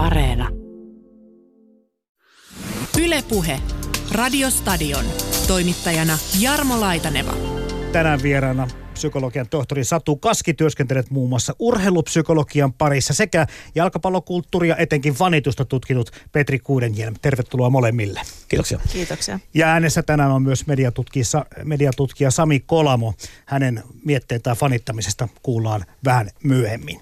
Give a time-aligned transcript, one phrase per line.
[0.00, 0.48] Areena.
[3.00, 3.60] Ylepuhe.
[4.12, 5.04] Radiostadion.
[5.46, 7.32] Toimittajana Jarmo Laitaneva.
[7.92, 15.64] Tänään vieraana psykologian tohtori Satu Kaski työskentelet muun muassa urheilupsykologian parissa sekä jalkapallokulttuuria, etenkin fanitusta
[15.64, 17.14] tutkinut Petri Kuudenjelm.
[17.22, 18.20] Tervetuloa molemmille.
[18.48, 18.80] Kiitoksia.
[18.92, 19.38] Kiitoksia.
[19.54, 23.14] Ja äänessä tänään on myös mediatutkija, mediatutkija Sami Kolamo.
[23.46, 27.00] Hänen mietteitä fanittamisesta kuullaan vähän myöhemmin.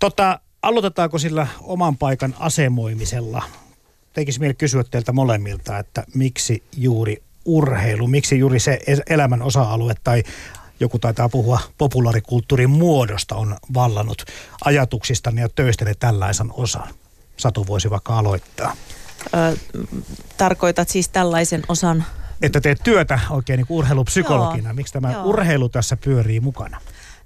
[0.00, 3.42] Tota, aloitetaanko sillä oman paikan asemoimisella?
[4.12, 8.78] Tekisi mieli kysyä teiltä molemmilta, että miksi juuri urheilu, miksi juuri se
[9.10, 10.22] elämän osa-alue tai
[10.80, 14.24] joku taitaa puhua populaarikulttuurin muodosta on vallannut
[14.64, 16.88] ajatuksistanne ja töistänne tällaisen osan.
[17.36, 18.76] Satu voisi vaikka aloittaa.
[19.34, 19.56] Ö,
[20.36, 22.04] tarkoitat siis tällaisen osan?
[22.42, 24.68] Että teet työtä oikein niin urheilupsykologina.
[24.68, 25.24] Joo, Miksi tämä joo.
[25.24, 26.80] urheilu tässä pyörii mukana?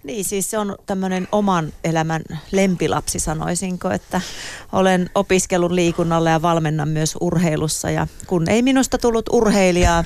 [0.05, 2.23] Niin, siis se on tämmöinen oman elämän
[2.53, 4.21] lempilapsi, sanoisinko, että
[4.73, 7.91] olen opiskellut liikunnalla ja valmennan myös urheilussa.
[7.91, 10.05] Ja kun ei minusta tullut urheilijaa,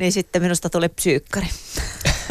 [0.00, 1.46] niin sitten minusta tuli psyykkari.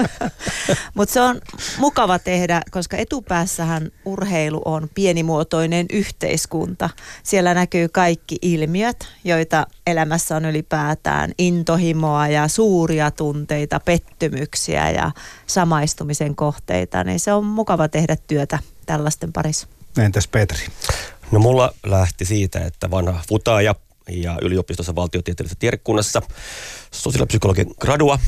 [0.96, 1.42] Mutta se on
[1.78, 6.90] mukava tehdä, koska etupäässähän urheilu on pienimuotoinen yhteiskunta.
[7.24, 11.32] Siellä näkyy kaikki ilmiöt, joita elämässä on ylipäätään.
[11.38, 15.12] Intohimoa ja suuria tunteita, pettymyksiä ja
[15.48, 17.04] samaistumisen kohteita.
[17.04, 19.68] Niin se on mukava tehdä työtä tällaisten parissa.
[19.98, 20.68] Entäs Petri?
[21.32, 23.76] No mulla lähti siitä, että vanha futaaja
[24.10, 26.22] ja yliopistossa valtiotieteellisessä tiedekunnassa
[26.92, 28.20] sosiaalipsykologian gradua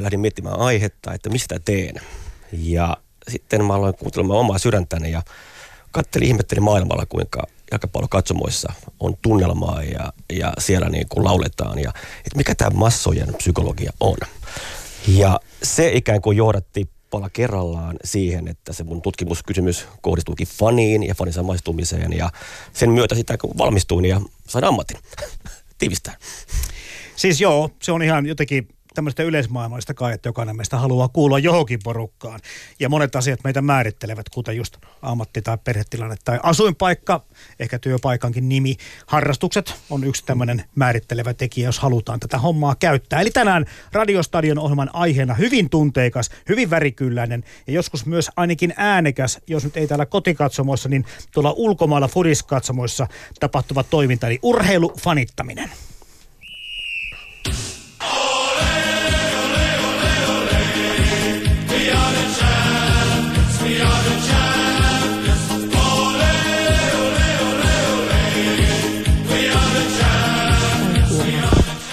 [0.00, 1.94] lähdin miettimään aihetta, että mistä teen.
[2.52, 2.96] Ja
[3.28, 5.22] sitten mä aloin kuuntelemaan omaa sydäntäni ja
[5.90, 11.78] katselin, ihmettelin maailmalla, kuinka jalkapallokatsomoissa on tunnelmaa ja, ja siellä niin kuin lauletaan.
[11.78, 14.16] Ja, että mikä tämä massojen psykologia on.
[15.08, 21.14] Ja se ikään kuin johdatti pala kerrallaan siihen, että se mun tutkimuskysymys kohdistuukin faniin ja
[21.14, 22.12] fanin samaistumiseen.
[22.12, 22.30] Ja
[22.72, 24.98] sen myötä sitä kun valmistuin ja sain ammatin.
[25.78, 26.16] Tiivistään.
[27.16, 31.80] Siis joo, se on ihan jotenkin tämmöistä yleismaailmallista kai, että jokainen meistä haluaa kuulua johonkin
[31.84, 32.40] porukkaan.
[32.80, 37.24] Ja monet asiat meitä määrittelevät, kuten just ammatti- tai perhetilanne tai asuinpaikka,
[37.58, 38.76] ehkä työpaikankin nimi.
[39.06, 43.20] Harrastukset on yksi tämmöinen määrittelevä tekijä, jos halutaan tätä hommaa käyttää.
[43.20, 49.64] Eli tänään Radiostadion ohjelman aiheena hyvin tunteikas, hyvin värikylläinen ja joskus myös ainakin äänekäs, jos
[49.64, 53.06] nyt ei täällä kotikatsomoissa, niin tuolla ulkomailla furiskatsomoissa
[53.40, 55.70] tapahtuva toiminta, eli urheilufanittaminen.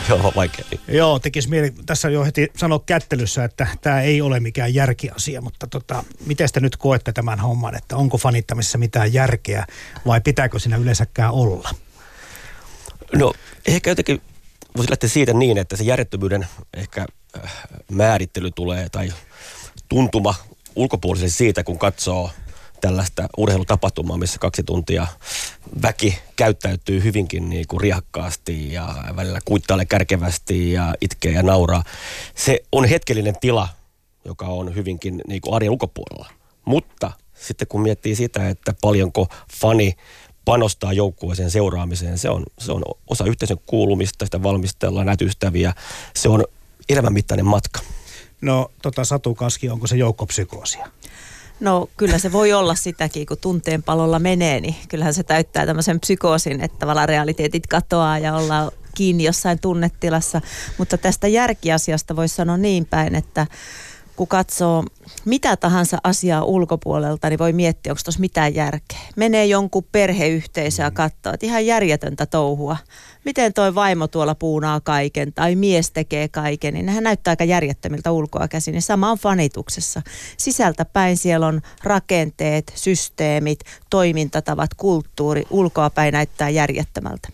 [0.09, 0.65] Joo, vaikea.
[0.87, 5.67] Joo, tekisi mieli tässä jo heti sanoa kättelyssä, että tämä ei ole mikään järkiasia, mutta
[5.67, 9.65] tota, miten te nyt koette tämän homman, että onko fanittamisessa mitään järkeä
[10.05, 11.69] vai pitääkö siinä yleensäkään olla?
[13.13, 13.33] No
[13.67, 14.21] ehkä jotenkin
[14.77, 17.05] voisi lähteä siitä niin, että se järjettömyyden ehkä
[17.37, 17.51] äh,
[17.91, 19.13] määrittely tulee tai
[19.89, 20.35] tuntuma
[20.75, 22.31] ulkopuolisesti siitä, kun katsoo–
[22.81, 25.07] tällaista urheilutapahtumaa, missä kaksi tuntia
[25.81, 31.83] väki käyttäytyy hyvinkin niin kuin riakkaasti ja välillä kuittailee kärkevästi ja itkee ja nauraa.
[32.35, 33.67] Se on hetkellinen tila,
[34.25, 36.29] joka on hyvinkin niin kuin arjen ulkopuolella.
[36.65, 39.93] Mutta sitten kun miettii sitä, että paljonko fani
[40.45, 45.73] panostaa joukkueeseen seuraamiseen, se on, se on osa yhteisön kuulumista, sitä valmistellaan, nätystäviä.
[46.15, 46.45] Se on
[46.89, 47.79] elämänmittainen matka.
[48.41, 50.87] No tota Satu Kaski, onko se joukkopsykoosia?
[51.59, 55.99] No kyllä se voi olla sitäkin, kun tunteen palolla menee, niin kyllähän se täyttää tämmöisen
[55.99, 60.41] psykoosin, että tavallaan realiteetit katoaa ja ollaan kiinni jossain tunnetilassa.
[60.77, 63.47] Mutta tästä järkiasiasta voisi sanoa niin päin, että
[64.17, 64.83] kun katsoo
[65.25, 68.99] mitä tahansa asiaa ulkopuolelta, niin voi miettiä, onko tuossa mitään järkeä.
[69.15, 72.77] Menee jonkun perheyhteisö ja katsoo, että ihan järjetöntä touhua.
[73.25, 78.11] Miten toi vaimo tuolla puunaa kaiken tai mies tekee kaiken, niin nehän näyttää aika järjettömiltä
[78.11, 78.71] ulkoa käsin.
[78.71, 80.01] Niin sama on fanituksessa.
[80.37, 85.43] Sisältä päin siellä on rakenteet, systeemit, toimintatavat, kulttuuri.
[85.49, 87.29] Ulkoa päin näyttää järjettömältä.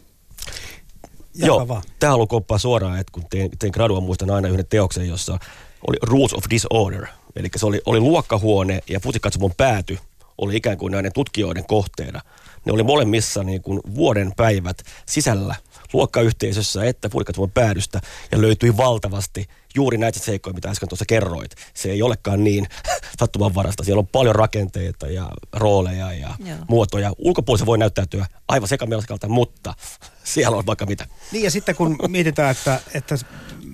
[1.36, 5.40] Joo, tämä on ollut suoraan, että kun tein, tein gradua, muistan aina yhden teoksen, jossa
[5.88, 7.08] oli Rules of Disorder.
[7.36, 9.98] Eli se oli, oli luokkahuone ja futikatsomon pääty
[10.38, 12.22] oli ikään kuin näiden tutkijoiden kohteena.
[12.66, 15.56] Ne oli molemmissa niin kuin vuoden päivät sisällä
[15.94, 18.02] luokkayhteisössä että futikatsomon päädystä
[18.32, 21.52] ja löytyi valtavasti juuri näitä seikkoja, mitä äsken tuossa kerroit.
[21.74, 22.68] Se ei olekaan niin
[23.20, 23.84] sattumanvarasta.
[23.84, 26.58] Siellä on paljon rakenteita ja rooleja ja Joo.
[26.68, 27.14] muotoja.
[27.18, 29.74] Ulkopuolissa voi näyttäytyä aivan sekamielskalta, mutta
[30.24, 31.08] siellä on vaikka mitä.
[31.32, 33.18] Niin ja sitten kun mietitään, että, että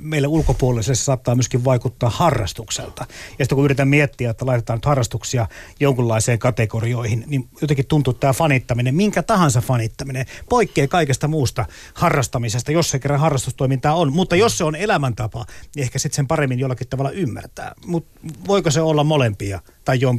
[0.01, 3.05] meille ulkopuoliselle se saattaa myöskin vaikuttaa harrastukselta.
[3.39, 5.47] Ja sitten kun yritän miettiä, että laitetaan nyt harrastuksia
[5.79, 12.89] jonkunlaiseen kategorioihin, niin jotenkin tuntuu tämä fanittaminen, minkä tahansa fanittaminen, poikkeaa kaikesta muusta harrastamisesta, jos
[12.89, 14.13] se kerran harrastustoimintaa on.
[14.13, 17.73] Mutta jos se on elämäntapa, niin ehkä sitten sen paremmin jollakin tavalla ymmärtää.
[17.85, 19.59] Mutta voiko se olla molempia?
[19.85, 20.15] Tai jo,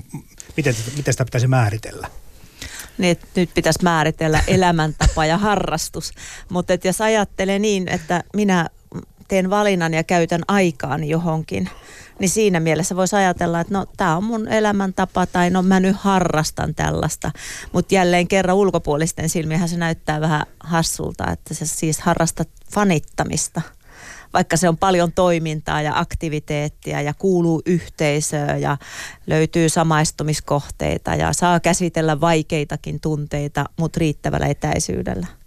[0.56, 2.08] miten, miten sitä pitäisi määritellä?
[3.00, 6.12] niin että nyt pitäisi määritellä elämäntapa ja harrastus.
[6.48, 8.68] Mutta jos ajattelee niin, että minä
[9.30, 11.68] teen valinnan ja käytän aikaan johonkin,
[12.18, 15.96] niin siinä mielessä voisi ajatella, että no tämä on mun elämäntapa tai no mä nyt
[15.96, 17.30] harrastan tällaista.
[17.72, 23.62] Mutta jälleen kerran ulkopuolisten silmiähän se näyttää vähän hassulta, että sä siis harrastat fanittamista–
[24.32, 28.76] vaikka se on paljon toimintaa ja aktiviteettia ja kuuluu yhteisöön ja
[29.26, 35.39] löytyy samaistumiskohteita ja saa käsitellä vaikeitakin tunteita, mutta riittävällä etäisyydellä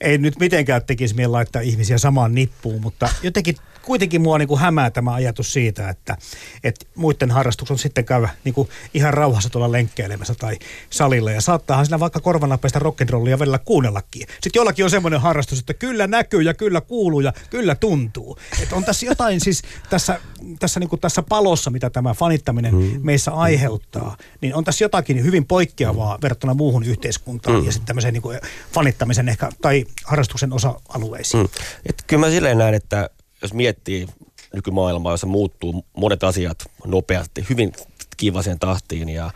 [0.00, 4.60] ei nyt mitenkään tekisi mieli laittaa ihmisiä samaan nippuun, mutta jotenkin kuitenkin mua niin kuin
[4.60, 6.16] hämää tämä ajatus siitä, että,
[6.64, 10.58] että muiden harrastus on sitten käydä niin kuin ihan rauhassa tuolla lenkkeilemässä tai
[10.90, 11.30] salilla.
[11.30, 14.26] Ja saattaahan siinä vaikka korvanapeista rock'n'rollia välillä kuunnellakin.
[14.30, 18.38] Sitten jollakin on semmoinen harrastus, että kyllä näkyy ja kyllä kuuluu ja kyllä tuntuu.
[18.62, 20.20] Että on tässä jotain siis tässä,
[20.58, 23.00] tässä, niin kuin tässä palossa, mitä tämä fanittaminen mm.
[23.02, 27.66] meissä aiheuttaa, niin on tässä jotakin hyvin poikkeavaa verrattuna muuhun yhteiskuntaan mm.
[27.66, 28.40] ja sitten tämmöiseen niin kuin
[28.72, 31.42] fanittamisen ehkä tai harrastuksen osa-alueisiin.
[31.42, 31.48] Mm.
[31.86, 33.10] Et kyllä mä silleen näen, että
[33.42, 34.06] jos miettii
[34.54, 37.72] nykymaailmaa, jossa muuttuu monet asiat nopeasti, hyvin
[38.16, 39.30] kivaseen tahtiin ja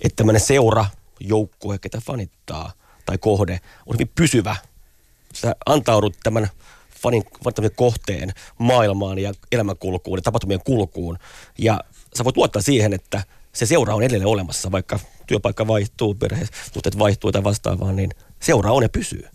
[0.00, 0.86] että tämmöinen seura,
[1.20, 2.72] joukkue, ketä fanittaa
[3.06, 4.56] tai kohde on hyvin pysyvä.
[5.34, 6.48] Sä antaudut tämän
[7.02, 11.18] fanin, fanin kohteen maailmaan ja elämänkulkuun ja tapahtumien kulkuun
[11.58, 11.80] ja
[12.16, 13.22] sä voit luottaa siihen, että
[13.52, 18.10] se seura on edelleen olemassa, vaikka työpaikka vaihtuu, perhesuhteet vaihtuu tai vastaavaa, niin
[18.40, 19.28] seura on ja pysyy.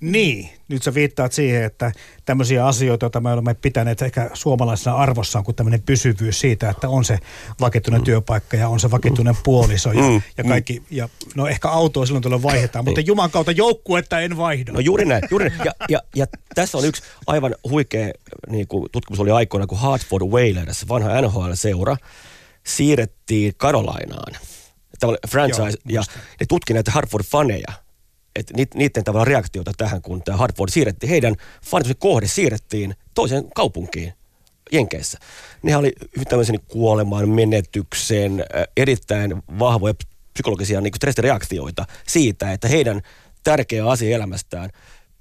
[0.00, 1.92] Niin, nyt sä viittaat siihen, että
[2.24, 7.04] tämmöisiä asioita, joita me olemme pitäneet ehkä suomalaisena arvossaan, kuin tämmöinen pysyvyys siitä, että on
[7.04, 7.18] se
[7.60, 8.04] vakituinen mm.
[8.04, 10.22] työpaikka ja on se vakituinen puoliso ja, mm.
[10.38, 10.48] ja mm.
[10.48, 10.82] kaikki.
[10.90, 13.06] Ja, no ehkä autoa silloin tuolla vaihdetaan, mutta niin.
[13.06, 14.72] Juman kautta joukkuetta en vaihda.
[14.72, 15.22] No juuri näin.
[15.30, 15.60] Juuri näin.
[15.64, 18.12] Ja, ja, ja tässä on yksi aivan huikea
[18.48, 21.96] niin kuin tutkimus oli aikoina, kun Hartford Whalers, vanha NHL-seura,
[22.66, 24.32] siirrettiin Carolinaan.
[25.00, 26.02] Tämä oli franchise, Joo, ja
[26.40, 27.72] ne tutki näitä Hartford-faneja–
[28.36, 31.34] että niiden tavalla reaktiota tähän, kun tämä Hartford siirrettiin, heidän
[31.64, 34.12] fanituksen kohde siirrettiin toiseen kaupunkiin
[34.72, 35.18] Jenkeissä.
[35.62, 35.92] Ne oli
[36.28, 38.44] tämmöisen kuoleman, menetyksen,
[38.76, 39.94] erittäin vahvoja
[40.34, 43.02] psykologisia niin stressireaktioita siitä, että heidän
[43.44, 44.70] tärkeä asia elämästään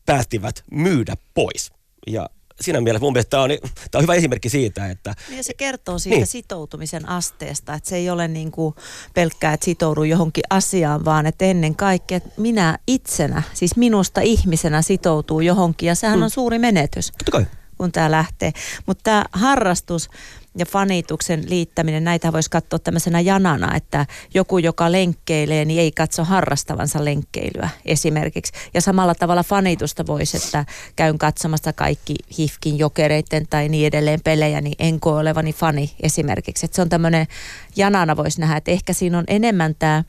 [0.05, 1.71] päättivät myydä pois.
[2.07, 2.29] Ja
[2.63, 5.15] siinä mielessä mun mielestä tämä on, tämä on hyvä esimerkki siitä, että...
[5.29, 6.27] Niin ja se kertoo siitä niin.
[6.27, 8.75] sitoutumisen asteesta, että se ei ole niin kuin
[9.13, 14.81] pelkkää, että sitoudun johonkin asiaan, vaan että ennen kaikkea että minä itsenä, siis minusta ihmisenä
[14.81, 16.23] sitoutuu johonkin ja sehän mm.
[16.23, 17.11] on suuri menetys.
[17.11, 17.45] Totta kai
[17.77, 18.51] kun tämä lähtee.
[18.85, 20.09] Mutta tämä harrastus,
[20.57, 26.23] ja fanituksen liittäminen, näitä voisi katsoa tämmöisenä janana, että joku, joka lenkkeilee, niin ei katso
[26.23, 28.53] harrastavansa lenkkeilyä esimerkiksi.
[28.73, 30.65] Ja samalla tavalla fanitusta voisi, että
[30.95, 36.65] käyn katsomassa kaikki HIFKin jokereiden tai niin edelleen pelejä, niin en koe olevani fani esimerkiksi.
[36.65, 37.27] Että se on tämmöinen
[37.75, 40.03] janana voisi nähdä, että ehkä siinä on enemmän tämä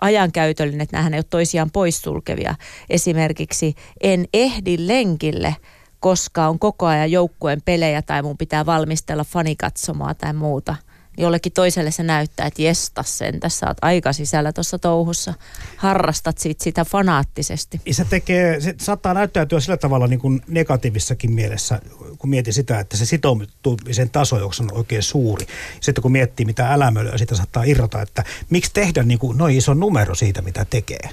[0.00, 2.54] ajankäytöllinen, että nämähän ei ole toisiaan poissulkevia.
[2.90, 5.56] Esimerkiksi en ehdi lenkille–
[6.06, 10.76] koska on koko ajan joukkueen pelejä tai mun pitää valmistella fanikatsomaa tai muuta.
[11.18, 15.34] Jollekin toiselle se näyttää, että jesta sen, tässä oot aika sisällä tuossa touhussa.
[15.76, 17.80] Harrastat sit sitä fanaattisesti.
[17.90, 21.80] Se, tekee, se saattaa näyttäytyä sillä tavalla niin kuin negatiivissakin mielessä,
[22.18, 25.46] kun mietin sitä, että se sitoutumisen taso, joka on oikein suuri.
[25.80, 29.74] Sitten kun miettii, mitä älämölyä sitä saattaa irrota, että miksi tehdä niin kuin noin iso
[29.74, 31.10] numero siitä, mitä tekee?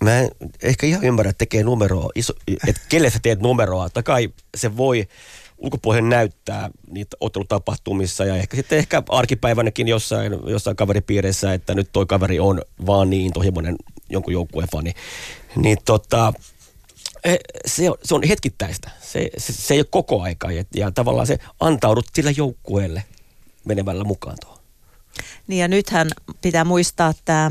[0.00, 0.30] Mä en
[0.62, 2.32] ehkä ihan ymmärrä, että tekee numeroa, iso,
[2.68, 3.90] että kelle sä teet numeroa.
[3.90, 5.08] Tai kai se voi
[5.58, 12.06] ulkopuolelle näyttää niitä ottelutapahtumissa ja ehkä sitten ehkä arkipäivänäkin jossain, jossain kaveripiireissä, että nyt toi
[12.06, 13.76] kaveri on vaan niin tohimoinen
[14.10, 14.94] jonkun joukkueen fani.
[15.56, 16.32] Niin tota,
[17.24, 17.36] e,
[17.66, 18.90] se on, se on hetkittäistä.
[19.02, 23.04] Se, se, se ei ole koko aika ja, ja tavallaan se antaudut sillä joukkueelle
[23.64, 24.58] menemällä mukaan tuohon.
[25.46, 26.08] Niin ja nythän
[26.42, 27.50] pitää muistaa tämä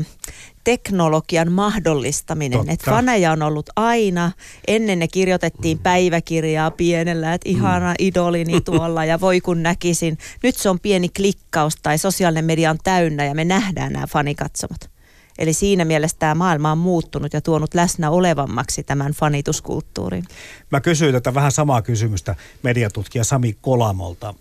[0.64, 2.70] teknologian mahdollistaminen.
[2.70, 4.32] Että faneja on ollut aina.
[4.68, 7.94] Ennen ne kirjoitettiin päiväkirjaa pienellä, että ihana mm.
[7.98, 10.18] idolini tuolla ja voi kun näkisin.
[10.42, 14.94] Nyt se on pieni klikkaus tai sosiaalinen media on täynnä ja me nähdään nämä fanikatsomot.
[15.38, 20.24] Eli siinä mielessä tämä maailma on muuttunut ja tuonut läsnä olevammaksi tämän fanituskulttuurin.
[20.70, 24.34] Mä kysyin tätä vähän samaa kysymystä mediatutkija Sami Kolamolta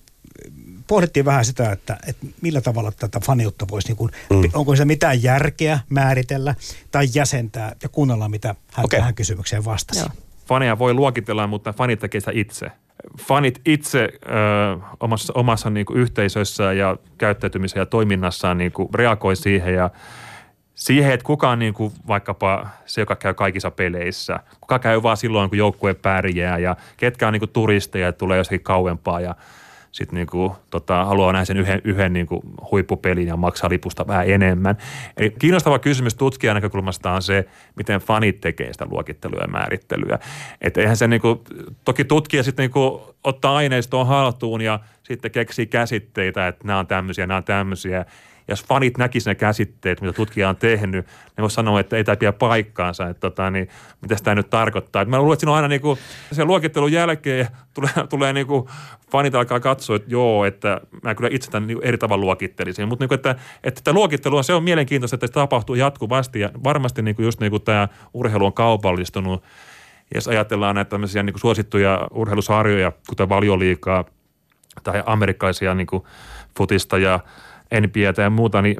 [0.87, 4.41] pohdittiin vähän sitä, että, että millä tavalla tätä faniutta voisi, niin kuin, mm.
[4.53, 6.55] onko se mitään järkeä määritellä
[6.91, 8.99] tai jäsentää ja kuunnella, mitä hän okay.
[8.99, 9.99] tähän kysymykseen vastasi.
[9.99, 10.09] Joo.
[10.45, 12.71] Faneja voi luokitella, mutta fanit tekee sitä itse.
[13.19, 14.27] Fanit itse ö,
[14.99, 19.89] omassa, omassa niin kuin yhteisössä ja käyttäytymisessä ja toiminnassaan niin kuin reagoi siihen ja
[20.75, 25.17] siihen, että kuka on niin kuin vaikkapa se, joka käy kaikissa peleissä, kuka käy vaan
[25.17, 29.35] silloin, kun joukkue pärjää ja ketkä on niin kuin turisteja, että tulee jossakin kauempaa ja
[29.93, 34.07] sitten niin kuin, tota, haluaa nähdä sen yhden, yhden niin kuin huippupelin ja maksaa lipusta
[34.07, 34.77] vähän enemmän.
[35.17, 37.45] Eli kiinnostava kysymys tutkijan näkökulmasta on se,
[37.75, 40.19] miten fanit tekee sitä luokittelua ja määrittelyä.
[40.61, 41.39] Että eihän se niin kuin,
[41.85, 46.87] toki tutkija sitten niin kuin ottaa aineistoa haltuun ja sitten keksii käsitteitä, että nämä on
[46.87, 48.05] tämmöisiä, nämä on tämmöisiä
[48.47, 51.05] jos fanit näkisivät ne käsitteet, mitä tutkija on tehnyt,
[51.37, 53.69] ne voi sanoa, että ei tämä pidä paikkaansa, että tota, niin,
[54.01, 55.01] mitä tämä nyt tarkoittaa.
[55.01, 55.99] Et mä luulen, että siinä on aina niin kuin,
[56.31, 58.67] sen luokittelun jälkeen tulee, tulee niin kuin,
[59.11, 62.87] fanit alkaa katsoa, että joo, että mä kyllä itse tämän niin eri tavalla luokittelisin.
[62.87, 67.01] Mutta niin että, että tämä luokittelu se on mielenkiintoista, että se tapahtuu jatkuvasti ja varmasti
[67.01, 69.43] niin kuin just niin kuin tämä urheilu on kaupallistunut.
[70.15, 74.05] Jos ajatellaan näitä tämmöisiä niin kuin suosittuja urheilusarjoja, kuten valioliikaa
[74.83, 76.03] tai amerikkalaisia niin kuin
[76.57, 77.19] futista ja–
[77.81, 78.77] NBAtä ja muuta, niin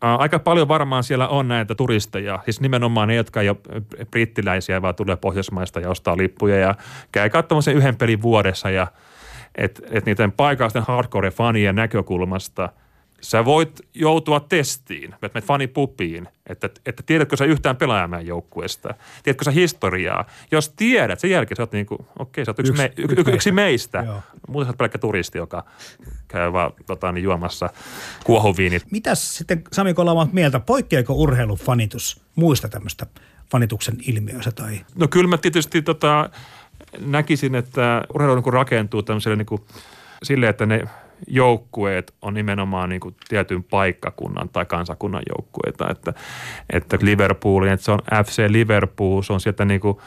[0.00, 3.58] aika paljon varmaan siellä on näitä turisteja, siis nimenomaan ne, jotka ei ole
[4.10, 6.74] brittiläisiä, vaan tulee Pohjoismaista ja ostaa lippuja ja
[7.12, 8.86] käy katsomassa yhden pelin vuodessa ja
[9.54, 12.68] että et niiden paikallisten hardcore-fanien näkökulmasta–
[13.20, 19.44] sä voit joutua testiin, että menet fanipupiin, että, että tiedätkö sä yhtään pelaajamäen joukkueesta, tiedätkö
[19.44, 20.24] sä historiaa.
[20.50, 23.32] Jos tiedät, sen jälkeen sä oot niin kuin, okei, sä oot yksi, yksi, me, yksi,
[23.32, 23.98] yksi meistä.
[24.06, 24.22] Joo.
[24.48, 25.64] Muuten sä oot pelkkä turisti, joka
[26.28, 27.70] käy vaan tota, niin, juomassa
[28.24, 28.82] kuohuviinit.
[28.90, 33.06] Mitäs sitten Sami Kolama mieltä, poikkeako urheilufanitus muista tämmöistä
[33.50, 34.50] fanituksen ilmiöistä?
[34.50, 34.80] Tai?
[34.94, 36.30] No kyllä mä tietysti tota,
[36.98, 39.62] näkisin, että urheilu niin rakentuu tämmöiselle niin kuin,
[40.22, 40.84] silleen, että ne
[41.26, 45.90] joukkueet on nimenomaan niin kuin tietyn paikkakunnan tai kansakunnan joukkueita.
[45.90, 46.12] Että,
[46.70, 49.98] että Liverpool, että se on FC Liverpool, se on sieltä niin kuin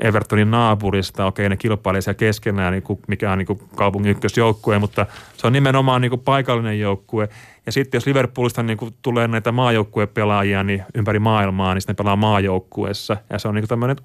[0.00, 4.78] Evertonin naapurista, okei ne kilpailee siellä keskenään, niin kuin, mikä on niin kuin kaupungin ykkösjoukkue,
[4.78, 7.28] mutta se on nimenomaan niin kuin paikallinen joukkue.
[7.66, 11.96] Ja sitten jos Liverpoolista niin kuin tulee näitä maajoukkuepelaajia niin ympäri maailmaa, niin sitten ne
[11.96, 13.16] pelaa maajoukkueessa.
[13.30, 13.96] Ja se on niin kuin tämmöinen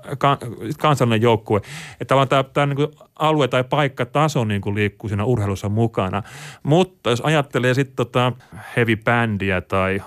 [0.79, 1.57] kansallinen joukkue.
[1.91, 6.23] Että tavallaan tämä, tämä niin kuin alue- tai paikkataso niin kuin liikkuu siinä urheilussa mukana.
[6.63, 8.31] Mutta jos ajattelee sitten tota
[8.75, 10.01] heavy bandia tai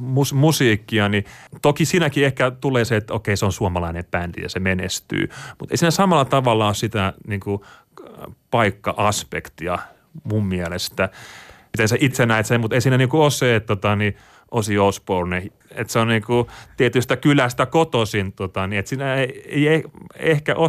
[0.00, 1.24] mus- musiikkia, niin
[1.62, 5.28] toki siinäkin ehkä tulee se, että okei se on suomalainen bändi ja se menestyy.
[5.58, 7.60] Mutta ei siinä samalla tavalla ole sitä niin kuin
[8.50, 9.78] paikka-aspektia
[10.24, 11.08] mun mielestä–
[11.72, 14.16] miten sä itse näet sen, mutta ei siinä niinku ole se, että tota, niin
[14.50, 19.84] Osi Osborne, että se on niinku tietystä kylästä kotoisin, tota, niin että siinä ei, ei,
[20.16, 20.68] ehkä ole,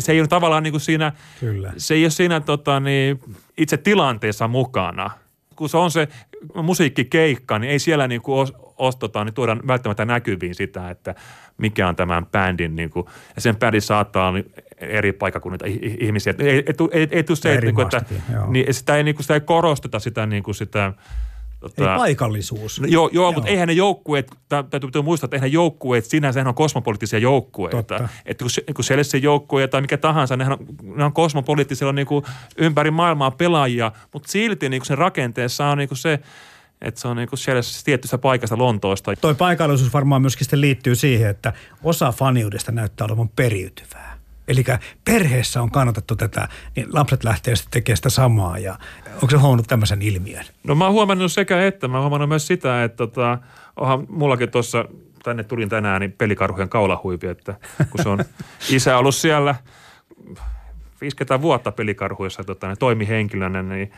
[0.00, 1.72] se ei ole tavallaan niinku siinä, Kyllä.
[1.76, 3.20] se ei ole siinä tota, niin,
[3.56, 5.10] itse tilanteessa mukana.
[5.56, 6.08] Kun se on se
[6.62, 11.14] musiikkikeikka, niin ei siellä niinku os, os, tota, niin tuoda välttämättä näkyviin sitä, että
[11.58, 14.38] mikä on tämän bändin, niinku, ja sen bändin saattaa olla
[14.76, 15.64] eri paikakunnilta
[16.00, 16.34] ihmisiä.
[16.38, 18.02] Ei, ei, ei, ei tule se, että, niinku, että
[18.48, 20.92] niin, sitä, ei, niinku, sitä ei korosteta sitä, niinku, sitä
[21.60, 22.80] Tota, ei paikallisuus.
[22.80, 27.18] No, joo, joo, mutta eihän ne joukkueet, täytyy muistaa, että eihän joukkueet, sinänsä on kosmopoliittisia
[27.18, 28.08] joukkueita.
[28.26, 30.58] Että kun, kun Chelsea joukkue tai mikä tahansa, ne on,
[30.96, 32.24] ne on kosmopoliittisilla niin kuin
[32.58, 36.20] ympäri maailmaa pelaajia, mutta silti niin kuin sen rakenteessa on niin kuin se,
[36.80, 37.38] että se on niin kuin
[37.84, 39.16] tietystä paikasta Lontoosta.
[39.16, 41.52] Toi paikallisuus varmaan myöskin sitten liittyy siihen, että
[41.84, 44.18] osa faniudesta näyttää olevan periytyvää.
[44.48, 44.64] Eli
[45.04, 48.58] perheessä on kannatettu tätä, niin lapset lähtee sitten tekemään sitä samaa.
[48.58, 48.78] Ja
[49.14, 50.44] onko se huomannut tämmöisen ilmiön?
[50.64, 51.88] No mä oon huomannut sekä että.
[51.88, 53.38] Mä oon huomannut myös sitä, että tota,
[53.76, 54.84] onhan mullakin tuossa,
[55.22, 57.54] tänne tulin tänään, niin pelikarhujen kaulahuipi, että
[57.90, 58.18] kun se on
[58.76, 59.54] isä ollut siellä
[61.00, 63.92] 50 vuotta pelikarhuissa tota, toimihenkilönä, niin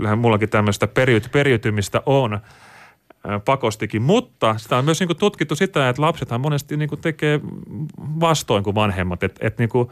[0.00, 0.88] kyllähän mullakin tämmöistä
[1.32, 2.40] periytymistä on
[3.44, 7.40] pakostikin, mutta sitä on myös niin kuin tutkittu sitä, että lapsethan monesti niin kuin tekee
[8.20, 9.22] vastoin kuin vanhemmat.
[9.22, 9.88] Että et niin kuin,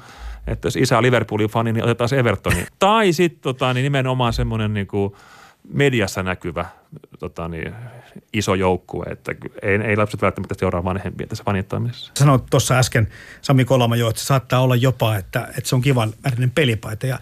[0.47, 2.67] että jos isä on Liverpoolin fani, niin otetaan se Evertoni.
[2.79, 5.13] tai sitten tota, niin nimenomaan semmoinen niin kuin
[5.73, 6.67] mediassa näkyvä
[7.19, 7.75] tota, niin,
[8.33, 12.13] iso joukkue, että ei, ei lapset välttämättä seuraa vanhempia tässä fanittamisessa.
[12.17, 13.09] Sanoit tuossa äsken
[13.41, 17.07] Sami Kolama jo, että se saattaa olla jopa, että, että se on kivan värinen pelipaita
[17.07, 17.19] ja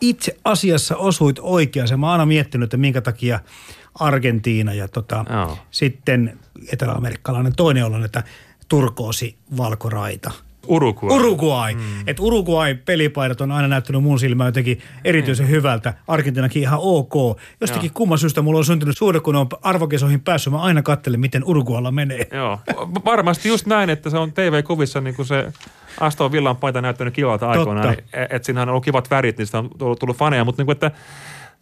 [0.00, 2.00] itse asiassa osuit oikeaan.
[2.00, 3.40] Mä oon aina miettinyt, että minkä takia–
[3.94, 5.24] Argentiina ja tota,
[5.70, 6.38] sitten
[6.72, 8.24] eteläamerikkalainen toinen on, että
[8.68, 10.30] turkoosi valkoraita.
[10.70, 11.16] Uruguay.
[11.16, 11.74] Uruguay.
[11.74, 11.80] Mm.
[12.06, 15.50] Et Uruguay pelipaidat on aina näyttänyt mun silmään jotenkin erityisen mm.
[15.50, 15.94] hyvältä.
[16.08, 17.14] Argentiinakin ihan ok.
[17.60, 17.94] Jostakin Joo.
[17.94, 20.52] kumman syystä mulla on syntynyt suhde, kun on arvokesoihin päässyt.
[20.52, 22.26] Mä aina katselen, miten Urugualla menee.
[22.32, 22.58] Joo.
[23.04, 25.52] Varmasti just näin, että se on TV-kuvissa niin kuin se
[26.00, 27.92] Aston Villan paita näyttänyt kivalta aikoinaan.
[27.92, 30.44] Että et siinä on ollut kivat värit, niin sitä on tullut, tullut faneja.
[30.44, 30.90] Mutta niin kuin, että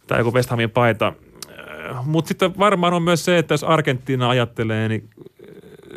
[0.07, 1.13] tai joku West Hamin paita.
[2.05, 5.09] Mutta sitten varmaan on myös se, että jos Argentiina ajattelee, niin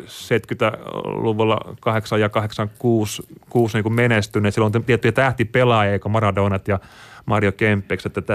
[0.05, 4.53] 70-luvulla 8 ja 86 6 niin menestyneet.
[4.53, 6.79] Silloin on tiettyjä tähtipelaajia, kuin Maradonat ja
[7.25, 8.33] Mario Kempeks, että, että,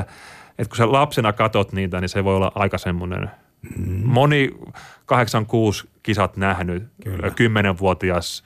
[0.59, 3.31] että kun sä lapsena katot niitä, niin se voi olla aika semmoinen
[3.77, 4.01] mm.
[4.05, 4.57] moni
[5.07, 7.29] 86 kisat nähnyt, Kyllä.
[7.29, 8.45] 10-vuotias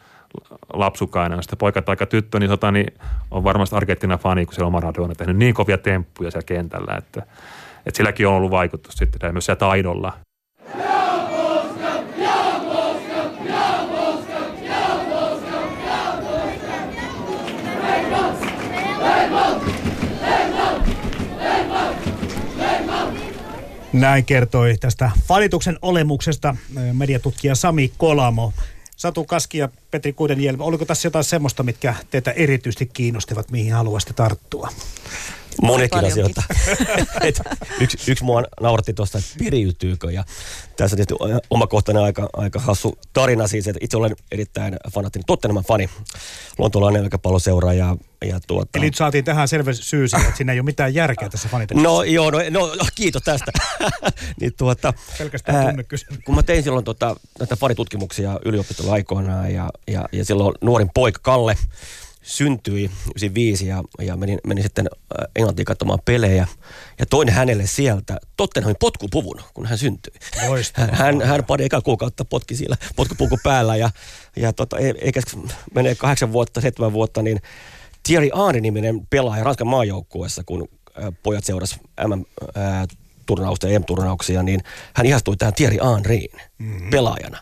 [0.72, 2.94] lapsukainen, sitten poika tai tyttö, niin, tota, niin
[3.30, 7.22] on varmasti Argentiina fani, kun siellä on Maradona tehnyt niin kovia temppuja siellä kentällä, että,
[7.86, 10.12] että silläkin on ollut vaikutus sitten myös siellä taidolla.
[23.92, 26.56] Näin kertoi tästä valituksen olemuksesta
[26.92, 28.52] mediatutkija Sami Kolamo.
[28.96, 34.14] Satu Kaski ja Petri Kuidenjelmä, oliko tässä jotain semmoista, mitkä teitä erityisesti kiinnostivat, mihin haluaisitte
[34.14, 34.68] tarttua?
[35.62, 36.42] Monikin asioita.
[37.80, 40.12] yksi, yksi mua nauratti tuosta, että periytyykö.
[40.12, 40.25] Ja
[40.76, 45.64] tässä on tietysti omakohtainen aika, aika hassu tarina siis, että itse olen erittäin fanaattinen Tottenhamin
[45.64, 45.88] fani.
[46.58, 47.72] Lontolainen seura
[48.22, 48.78] ja, tuota...
[48.78, 51.88] Eli nyt saatiin tähän selvä syy että siinä ei ole mitään järkeä tässä faniteksessä.
[51.88, 53.52] No joo, no, no, kiitos tästä.
[54.40, 55.74] niin, tuota, Pelkästään ää,
[56.24, 61.20] Kun mä tein silloin tota, näitä fanitutkimuksia yliopistolla aikoinaan ja, ja, ja silloin nuorin poika
[61.22, 61.56] Kalle
[62.22, 64.88] syntyi 95 ja, ja menin, menin sitten
[65.36, 66.46] Englantiin katsomaan pelejä.
[66.98, 70.12] Ja toin hänelle sieltä Tottenhamin potkupuvun, kun hän syntyi.
[70.48, 70.96] Loistavaa.
[71.02, 73.90] Hän, hän pari eka kuukautta potki siellä potkupuku päällä ja,
[74.36, 75.20] ja tota, e, eikä
[75.74, 77.40] menee kahdeksan vuotta, seitsemän vuotta, niin
[78.02, 80.68] Thierry Henry-niminen pelaaja Ranskan maajoukkueessa, kun
[80.99, 82.25] äh, pojat seurasi MM,
[82.56, 82.87] äh,
[83.26, 84.61] turnausta ja EM-turnauksia, niin
[84.94, 86.90] hän ihastui tähän Thierry Henryin mm-hmm.
[86.90, 87.38] pelaajana.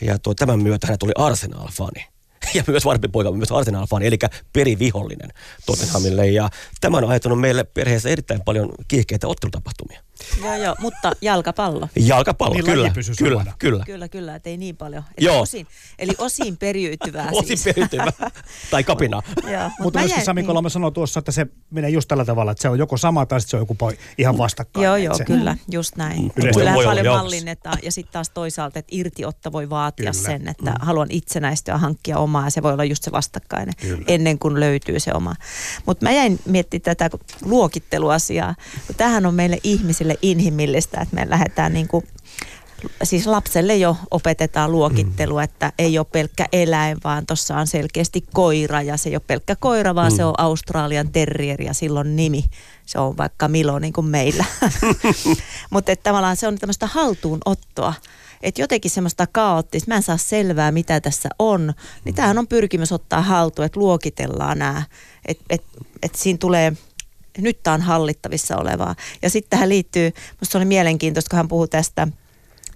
[0.00, 2.06] Ja tuo, tämän myötä hän tuli Arsenal-fani
[2.54, 4.18] ja myös vanhempi poika, myös Arsenal-fani, eli
[4.52, 5.30] perivihollinen
[5.66, 6.26] Tottenhamille.
[6.26, 6.48] Ja
[6.80, 10.05] tämä on aiheuttanut meille perheessä erittäin paljon kiihkeitä ottelutapahtumia.
[10.42, 11.88] Joo, joo, mutta jalkapallo.
[11.96, 13.84] Jalkapallo, niin kyllä, kyllä, kyllä.
[13.84, 15.02] Kyllä, kyllä, että ei niin paljon.
[15.18, 15.40] Eli joo.
[15.40, 15.66] Osin,
[15.98, 17.64] eli osin periytyvää Osin siis.
[17.64, 18.30] periytyvää,
[18.70, 19.22] tai kapina.
[19.50, 20.46] joo, mutta mut Sami niin.
[20.46, 23.40] Kolme sanoi tuossa, että se menee just tällä tavalla, että se on joko sama tai
[23.40, 23.76] se on joku
[24.18, 24.84] ihan vastakkain.
[24.84, 26.22] Joo, joo, se, kyllä, just näin.
[26.22, 26.30] Mm.
[26.54, 30.24] Kyllä paljon mallinnetaan ja sitten taas toisaalta, että irtiotto voi vaatia kyllä.
[30.26, 30.76] sen, että mm.
[30.80, 34.04] haluan itsenäistyä, hankkia omaa ja se voi olla just se vastakkainen kyllä.
[34.08, 35.34] ennen kuin löytyy se oma.
[35.86, 38.54] Mutta mä jäin miettimään tätä luokitteluasiaa,
[38.86, 42.06] kun tämähän on meille ihmisille inhimillistä, että me lähdetään niin kuin
[43.02, 45.42] siis lapselle jo opetetaan luokittelu, mm.
[45.42, 49.56] että ei ole pelkkä eläin, vaan tuossa on selkeästi koira ja se ei ole pelkkä
[49.56, 50.16] koira, vaan mm.
[50.16, 52.44] se on Australian terrier ja silloin nimi.
[52.86, 54.44] Se on vaikka Milo niin kuin meillä.
[55.70, 57.94] Mutta tavallaan se on tämmöistä haltuunottoa.
[58.42, 61.74] Että jotenkin semmoista kaoottista, mä en saa selvää mitä tässä on.
[62.04, 64.82] Niin tämähän on pyrkimys ottaa haltuun, että luokitellaan nämä.
[65.24, 65.64] Että et,
[66.02, 66.72] et siinä tulee
[67.38, 68.94] nyt tämä on hallittavissa olevaa.
[69.22, 72.08] Ja sitten tähän liittyy, minusta oli mielenkiintoista, kun hän puhuu tästä,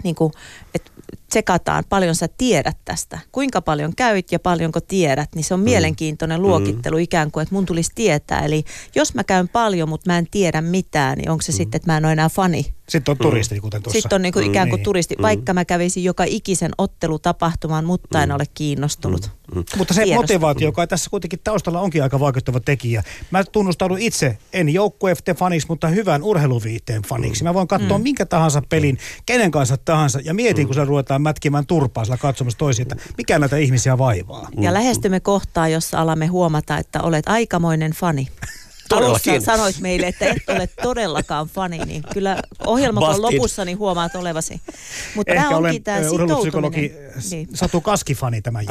[0.04, 0.32] niin kuin,
[0.74, 0.90] että
[1.30, 3.18] tsekataan, paljon sä tiedät tästä.
[3.32, 5.64] Kuinka paljon käyt ja paljonko tiedät, niin se on mm.
[5.64, 7.02] mielenkiintoinen luokittelu mm.
[7.02, 8.40] ikään kuin, että mun tulisi tietää.
[8.40, 8.64] Eli
[8.94, 11.56] jos mä käyn paljon, mutta mä en tiedä mitään, niin onko se mm.
[11.56, 12.66] sitten, että mä en ole enää fani?
[12.88, 14.00] Sitten on turisti, kuten tuossa.
[14.00, 14.50] Sitten on niin kuin mm.
[14.50, 14.84] ikään kuin niin.
[14.84, 15.22] turisti, mm.
[15.22, 18.22] vaikka mä kävisin joka ikisen ottelutapahtuman, mutta mm.
[18.22, 19.22] en ole kiinnostunut.
[19.22, 19.40] Mm.
[19.58, 19.64] Mm.
[19.76, 20.22] Mutta se tiedosta.
[20.22, 23.02] motivaatio, joka tässä kuitenkin taustalla onkin aika vaikuttava tekijä.
[23.30, 27.42] Mä tunnustaudun itse, en joukkuefte faniksi, mutta hyvän urheiluviihteen faniksi.
[27.42, 27.48] Mm.
[27.48, 28.02] Mä voin katsoa mm.
[28.02, 30.66] minkä tahansa pelin, kenen kanssa tahansa, ja mietin, mm.
[30.66, 34.48] kun se ruvetaan mätkimään turpaa sillä katsomassa toisiin, että mikä näitä ihmisiä vaivaa.
[34.60, 38.28] Ja lähestymme kohtaa, jossa alamme huomata, että olet aikamoinen fani.
[38.90, 39.32] Todellakin.
[39.32, 44.60] Alussa sanoit meille, että et ole todellakaan fani, niin kyllä ohjelmakon lopussa niin huomaat olevasi.
[45.14, 46.90] Mutta tämä onkin tämä sitoutuminen.
[47.30, 47.48] Niin.
[47.54, 48.66] Satu Kaski-fani tämän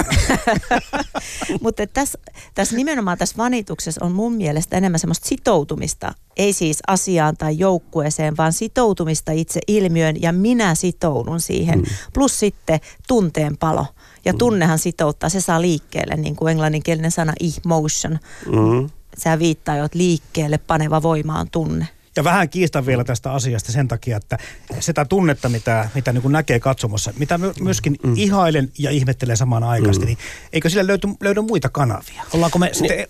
[1.64, 2.20] Mutta tässä,
[2.56, 6.14] tässä nimenomaan tässä vanituksessa on mun mielestä enemmän semmoista sitoutumista.
[6.38, 11.80] Ei siis asiaan tai joukkueeseen, vaan sitoutumista itse ilmiöön ja minä sitoudun siihen.
[11.80, 11.86] Mm.
[12.14, 13.86] Plus sitten tunteen palo.
[14.26, 14.38] Ja mm.
[14.38, 17.34] tunnehan sitouttaa, se saa liikkeelle, niin kuin englanninkielinen sana
[17.66, 18.20] emotion.
[18.46, 21.88] Mm sä viittaa jo, että liikkeelle paneva voima on tunne.
[22.16, 24.38] Ja vähän kiistan vielä tästä asiasta sen takia, että
[24.80, 28.14] sitä tunnetta, mitä, mitä niin kuin näkee katsomassa, mitä myöskin mm.
[28.16, 30.06] ihailen ja ihmettelen samaan aikaan, mm.
[30.06, 30.18] niin
[30.54, 32.24] eikö sillä löyty, löydy muita kanavia?
[32.34, 32.76] Ollaanko me niin.
[32.76, 33.08] sitten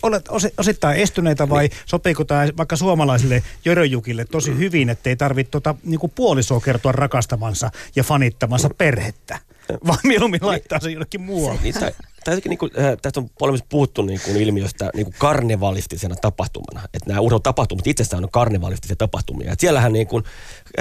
[0.58, 1.78] osittain estyneitä vai niin.
[1.86, 4.58] sopiiko tämä vaikka suomalaisille jöröjukille tosi mm.
[4.58, 9.38] hyvin, ettei tarvitse tuota, niin kuin puolisoa kertoa rakastavansa ja fanittavansa perhettä?
[9.86, 11.60] Vaan mieluummin laittaa se jonnekin muualle.
[11.62, 11.92] Niin, tai,
[12.24, 16.14] tai jotenkin, niin kuin, äh, tästä on paljon puhuttu niin kuin ilmiöstä niin kuin karnevalistisena
[16.16, 16.88] tapahtumana.
[16.94, 19.52] Että nämä urheilutapahtumat itsessään on karnevalistisia tapahtumia.
[19.52, 20.24] Et siellähän niin kuin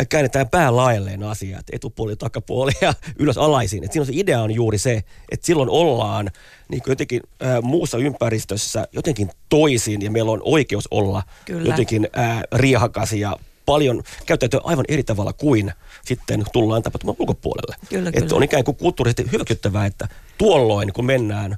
[0.09, 3.83] käännetään päälaelleen asiat, etupuoli, takapuoli ja ylös alaisin.
[3.83, 6.31] Et siinä on se idea on juuri se, että silloin ollaan
[6.69, 11.69] niin kuin jotenkin äh, muussa ympäristössä jotenkin toisin ja meillä on oikeus olla Kyllä.
[11.69, 15.73] jotenkin äh, riehakas ja paljon, käyttäytyy aivan eri tavalla kuin
[16.09, 17.75] sitten tullaan tapahtuman ulkopuolelle.
[17.89, 18.35] Kyllä, että kyllä.
[18.35, 21.57] on ikään kuin kulttuurisesti hyväksyttävää, että tuolloin kun mennään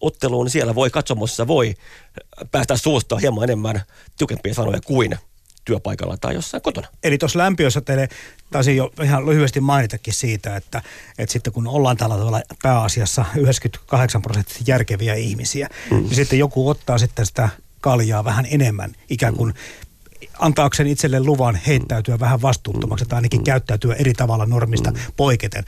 [0.00, 1.74] otteluun, niin siellä voi katsomossa voi
[2.50, 3.82] päästä suusta hieman enemmän
[4.18, 5.18] tiukempia sanoja kuin
[5.64, 6.88] työpaikalla tai jossain kotona.
[7.04, 8.08] Eli tuossa lämpiössä teille
[8.50, 10.82] taisin jo ihan lyhyesti mainitakin siitä, että,
[11.18, 15.96] että sitten kun ollaan tällä tavalla pääasiassa 98 prosenttisesti järkeviä ihmisiä, mm.
[15.96, 17.48] niin sitten joku ottaa sitten sitä
[17.80, 19.54] kaljaa vähän enemmän ikään kuin
[20.38, 25.64] antaakseen itselle luvan heittäytyä vähän vastuuttomaksi tai ainakin käyttäytyä eri tavalla normista poiketen.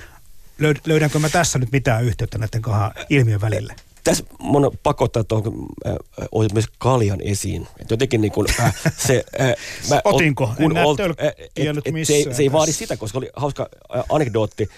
[0.62, 3.75] Löyd- löydänkö mä tässä nyt mitään yhteyttä näiden kahden ilmiön välille?
[4.05, 7.69] Tässä mun pakottaa tuohon äh, myös kaljan esiin.
[7.81, 9.25] Et jotenkin niin kuin, äh, se...
[9.40, 9.55] Äh,
[9.90, 10.55] mä, Otinko?
[10.59, 14.05] En näe olt- tölkkiä nyt se, ei, se ei vaadi sitä, koska oli hauska äh,
[14.09, 14.69] anekdootti.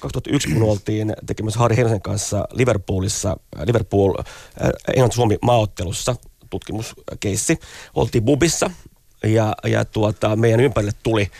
[0.00, 6.16] 2001, kun oltiin tekemässä Harri Heinosen kanssa Liverpoolissa, äh, Liverpool, äh, Englanti-Suomi maaottelussa,
[6.50, 7.58] tutkimuskeissi.
[7.94, 8.70] Oltiin bubissa
[9.24, 11.30] ja, ja tuota, meidän ympärille tuli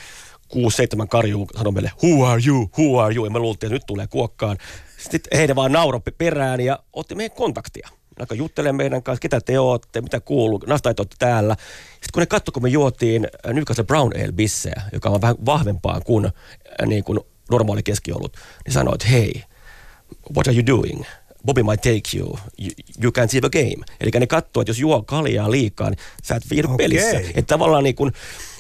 [0.49, 3.25] kuusi, seitsemän karjuu sanoi meille, who are you, who are you?
[3.25, 4.59] Ja me luultiin, että nyt tulee kuokkaan.
[4.99, 7.89] Sitten heidän vaan nauroi perään ja otti meidän kontaktia.
[8.21, 11.57] Alkoi juttelemaan meidän kanssa, ketä te ootte, mitä kuuluu, nastait olette täällä.
[11.91, 15.37] Sitten kun ne katsoi, kun me juotiin äh, Newcastle Brown Ale bissejä, joka on vähän
[15.47, 19.45] vahvempaa kuin, äh, niin kuin normaali keskiolut, niin sanoi, että hei,
[20.37, 21.05] what are you doing?
[21.47, 22.39] Bobby might take you.
[22.59, 22.71] You,
[23.03, 23.85] you can't see the game.
[24.01, 26.77] Eli ne katsoo, että jos juo kaljaa liikaa, niin sä et viihdy Okei.
[26.77, 27.19] pelissä.
[27.19, 28.13] Että tavallaan niin kuin,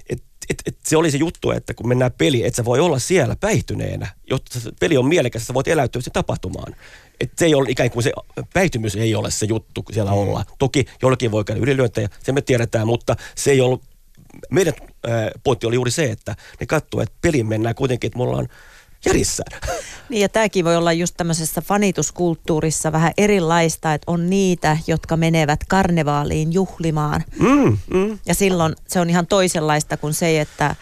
[0.08, 2.98] et, et, et se oli se juttu, että kun mennään peliin, että sä voi olla
[2.98, 6.76] siellä päihtyneenä, jotta peli on mielekäs, sä voit eläytyä sen tapahtumaan.
[7.20, 8.12] Et se ei ole ikään kuin se
[8.52, 10.44] päihtymys ei ole se juttu, kun siellä ollaan.
[10.58, 13.82] Toki jollakin voi käydä ylilyöntejä, se me tiedetään, mutta se ei ollut,
[14.50, 14.74] meidän
[15.08, 18.48] äh, pointti oli juuri se, että ne katsoo, että peliin mennään kuitenkin, että me ollaan
[19.06, 19.60] järjissään.
[20.08, 25.60] Niin ja tämäkin voi olla just tämmöisessä fanituskulttuurissa vähän erilaista, että on niitä, jotka menevät
[25.68, 27.24] karnevaaliin juhlimaan.
[27.38, 28.18] Mm, mm.
[28.26, 30.76] Ja silloin se on ihan toisenlaista kuin se, että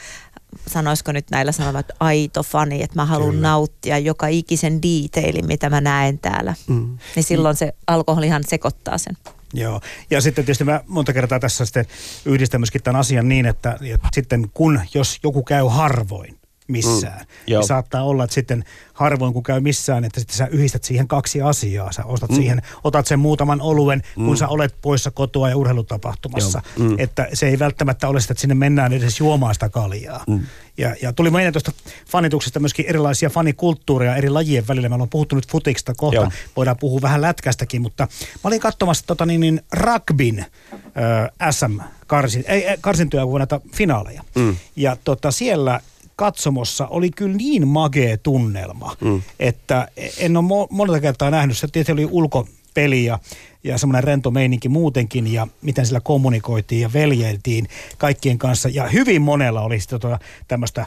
[0.67, 5.71] sanoisiko nyt näillä sanoilla, että aito fani, että mä haluan nauttia joka ikisen detailin, mitä
[5.71, 6.55] mä näen täällä.
[6.67, 6.99] Mm.
[7.17, 9.17] Niin silloin se alkoholihan sekoittaa sen.
[9.55, 11.87] Joo, ja sitten tietysti mä monta kertaa tässä sitten
[12.25, 17.27] yhdistän myöskin tämän asian niin, että, että sitten kun, jos joku käy harvoin missään, mm,
[17.47, 17.61] joo.
[17.61, 21.43] niin saattaa olla, että sitten harvoin kun käy missään, että sitten sä yhdistät siihen kaksi
[21.43, 21.93] asiaa.
[21.93, 22.37] Sä ostat mm.
[22.37, 24.27] siihen, otat sen muutaman oluen, mm.
[24.27, 26.63] kun sä olet poissa kotoa ja urheilutapahtumassa.
[26.77, 26.97] Joo, mm.
[26.99, 30.25] Että se ei välttämättä ole sitä, että sinne mennään edes juomaan sitä kaljaa.
[30.27, 30.41] Mm.
[30.79, 31.73] Ja, ja tuli meidän tuosta
[32.07, 34.89] fanituksesta myöskin erilaisia fanikulttuureja eri lajien välillä.
[34.89, 36.31] Me ollaan puhuttu nyt futiksesta kohta, Joo.
[36.57, 42.67] voidaan puhua vähän lätkästäkin, mutta mä olin katsomassa tota niin, niin rugbyn ö, SM-karsin, ei,
[42.67, 44.23] ei, karsintoja kuin näitä finaaleja.
[44.35, 44.57] Mm.
[44.77, 45.81] Ja tota, siellä
[46.17, 49.23] katsomossa oli kyllä niin magee tunnelma, mm.
[49.41, 51.59] että en ole mo- monta kertaa nähnyt.
[51.59, 53.19] Se tietysti oli ulkopeli ja,
[53.65, 58.69] ja semmoinen rento meininki muutenkin ja miten sillä kommunikoitiin ja veljeiltiin kaikkien kanssa.
[58.69, 60.87] Ja hyvin monella oli sitten tota, tämmöistä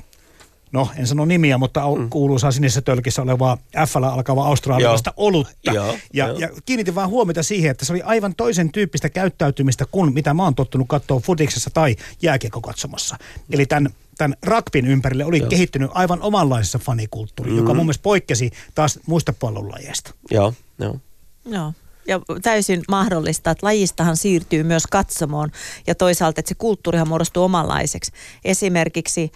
[0.71, 2.09] no en sano nimiä, mutta mm.
[2.09, 5.71] kuuluisaa sinisessä tölkissä olevaa f alkavaa australialaista olutta.
[5.73, 6.37] Joo, ja, joo.
[6.37, 10.43] ja kiinnitin vaan huomiota siihen, että se oli aivan toisen tyyppistä käyttäytymistä kuin mitä mä
[10.43, 13.17] oon tottunut katsoa futiksessa tai jääkiekkokatsomassa.
[13.51, 15.49] Eli tämän, tämän rakpin ympärille oli joo.
[15.49, 17.58] kehittynyt aivan omanlaisessa fanikulttuuri, mm.
[17.58, 20.13] joka mun mielestä poikkesi taas muista pallonlajeista.
[20.32, 20.99] Joo, joo.
[21.45, 21.73] Joo.
[22.08, 25.51] Ja täysin mahdollista, että lajistahan siirtyy myös katsomoon
[25.88, 28.12] ja toisaalta, että se kulttuurihan muodostuu omanlaiseksi.
[28.45, 29.32] Esimerkiksi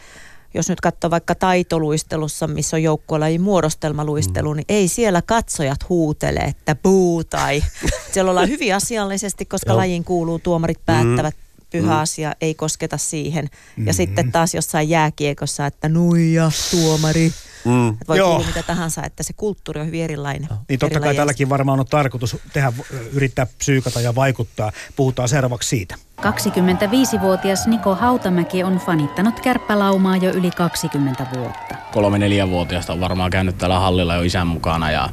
[0.53, 6.75] jos nyt katsoo vaikka taitoluistelussa, missä on joukkuelajin muodostelmaluistelu, niin ei siellä katsojat huutele, että
[6.75, 7.63] buu tai
[8.11, 9.77] siellä ollaan hyvin asiallisesti, koska Joo.
[9.77, 11.35] lajiin kuuluu, tuomarit päättävät,
[11.71, 13.49] pyhä asia ei kosketa siihen.
[13.85, 17.33] Ja sitten taas jossain jääkiekossa, että nuija, tuomari.
[17.65, 17.97] Mm.
[18.07, 18.43] Voi Joo.
[18.47, 20.49] mitä tahansa, että se kulttuuri on hyvin erilainen.
[20.69, 22.73] Niin totta kai tälläkin varmaan on tarkoitus tehdä,
[23.13, 24.71] yrittää psyykata ja vaikuttaa.
[24.95, 25.95] Puhutaan seuraavaksi siitä.
[26.21, 31.75] 25-vuotias Niko Hautamäki on fanittanut kärppälaumaa jo yli 20 vuotta.
[31.93, 35.09] kolme neljävuotiaasta on varmaan käynyt täällä hallilla jo isän mukana ja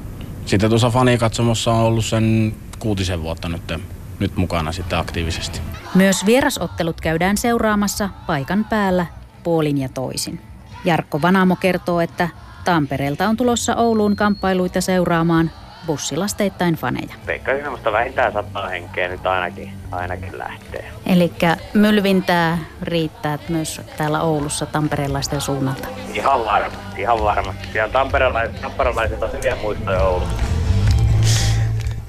[0.47, 3.73] sitten tuossa fanikatsomossa on ollut sen kuutisen vuotta nyt,
[4.20, 5.61] nyt mukana sitten aktiivisesti.
[5.94, 9.07] Myös vierasottelut käydään seuraamassa paikan päällä
[9.42, 10.40] puolin ja toisin.
[10.85, 12.28] Jarkko Vanamo kertoo, että
[12.64, 15.50] Tampereelta on tulossa Ouluun kamppailuita seuraamaan
[15.87, 17.14] bussilasteittain faneja.
[17.26, 20.90] Veikkaisin semmoista vähintään sata henkeä nyt ainakin, ainakin lähtee.
[21.07, 21.33] Eli
[21.74, 25.88] mylvintää riittää myös täällä Oulussa tamperelaisten suunnalta.
[26.14, 27.68] Ihan varmasti, ihan varmasti.
[27.72, 30.42] Siellä tamperelaiset, tamperelaiset on hyviä muistoja Oulusta.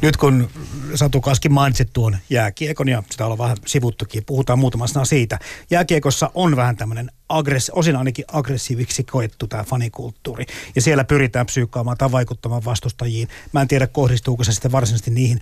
[0.01, 0.49] Nyt kun
[0.95, 5.39] Satu Kaski mainitsit tuon jääkiekon ja sitä ollaan vähän sivuttukin, puhutaan muutama sana siitä.
[5.69, 10.45] Jääkiekossa on vähän tämmöinen aggressi- osin ainakin aggressiiviksi koettu tämä fanikulttuuri.
[10.75, 13.27] Ja siellä pyritään psyykkaamaan tai vaikuttamaan vastustajiin.
[13.53, 15.39] Mä en tiedä, kohdistuuko se sitten varsinaisesti niihin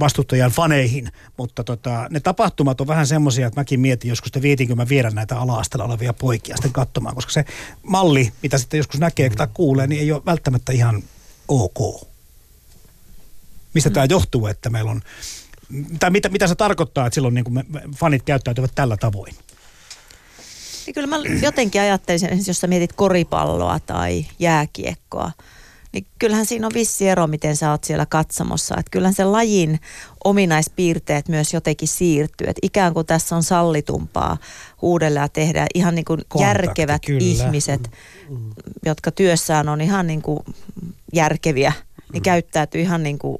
[0.00, 4.74] vastustajan faneihin, mutta tota, ne tapahtumat on vähän semmoisia, että mäkin mietin joskus, että vietinkö
[4.74, 7.44] mä viedä näitä ala olevia poikia sitten katsomaan, koska se
[7.82, 11.02] malli, mitä sitten joskus näkee tai kuulee, niin ei ole välttämättä ihan
[11.48, 12.07] ok.
[13.74, 13.94] Mistä mm.
[13.94, 15.02] tämä johtuu, että meillä on,
[16.00, 19.34] tai mitä, mitä se tarkoittaa, että silloin niin kuin me, me fanit käyttäytyvät tällä tavoin?
[20.86, 25.30] Niin kyllä mä jotenkin ajattelisin, jos sä mietit koripalloa tai jääkiekkoa,
[25.92, 28.74] niin kyllähän siinä on vissi ero, miten sä oot siellä katsomossa.
[28.78, 29.80] Että kyllähän se lajin
[30.24, 32.46] ominaispiirteet myös jotenkin siirtyy.
[32.46, 34.36] Että ikään kuin tässä on sallitumpaa
[34.82, 37.20] huudella ja tehdä ihan niin kuin Kontakti, järkevät kyllä.
[37.20, 37.90] ihmiset,
[38.84, 40.40] jotka työssään on ihan niin kuin
[41.12, 41.72] järkeviä,
[42.12, 42.24] niin mm.
[42.24, 43.38] käyttäytyy ihan niin kuin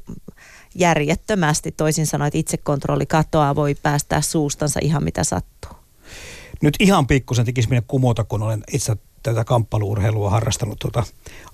[0.79, 1.73] järjettömästi.
[1.73, 5.73] Toisin sanoen, että itsekontrolli katoaa, voi päästää suustansa ihan mitä sattuu.
[6.63, 11.05] Nyt ihan pikkusen tekisi minne kumota, kun olen itse tätä kamppailuurheilua harrastanut tuota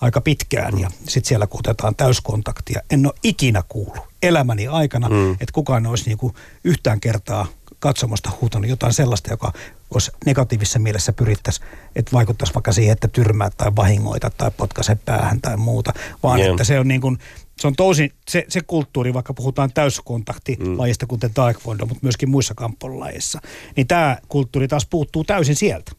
[0.00, 2.80] aika pitkään ja sitten siellä kun otetaan täyskontaktia.
[2.90, 5.32] En ole ikinä kuullut elämäni aikana, mm.
[5.32, 6.34] että kukaan olisi niinku
[6.64, 7.46] yhtään kertaa
[7.78, 9.52] katsomosta huutanut jotain sellaista, joka
[9.94, 11.60] olisi negatiivisessa mielessä pyrittäisi,
[11.96, 16.50] että vaikuttaisi vaikka siihen, että tyrmää tai vahingoita tai potkaise päähän tai muuta, vaan yeah.
[16.50, 17.18] että se on niin kuin,
[17.58, 21.08] se on tosi, se, se kulttuuri, vaikka puhutaan täyskontaktilajista, mm.
[21.08, 23.40] kuten taekwondo, mutta myöskin muissa kamppailulajeissa,
[23.76, 25.92] niin tämä kulttuuri taas puuttuu täysin sieltä.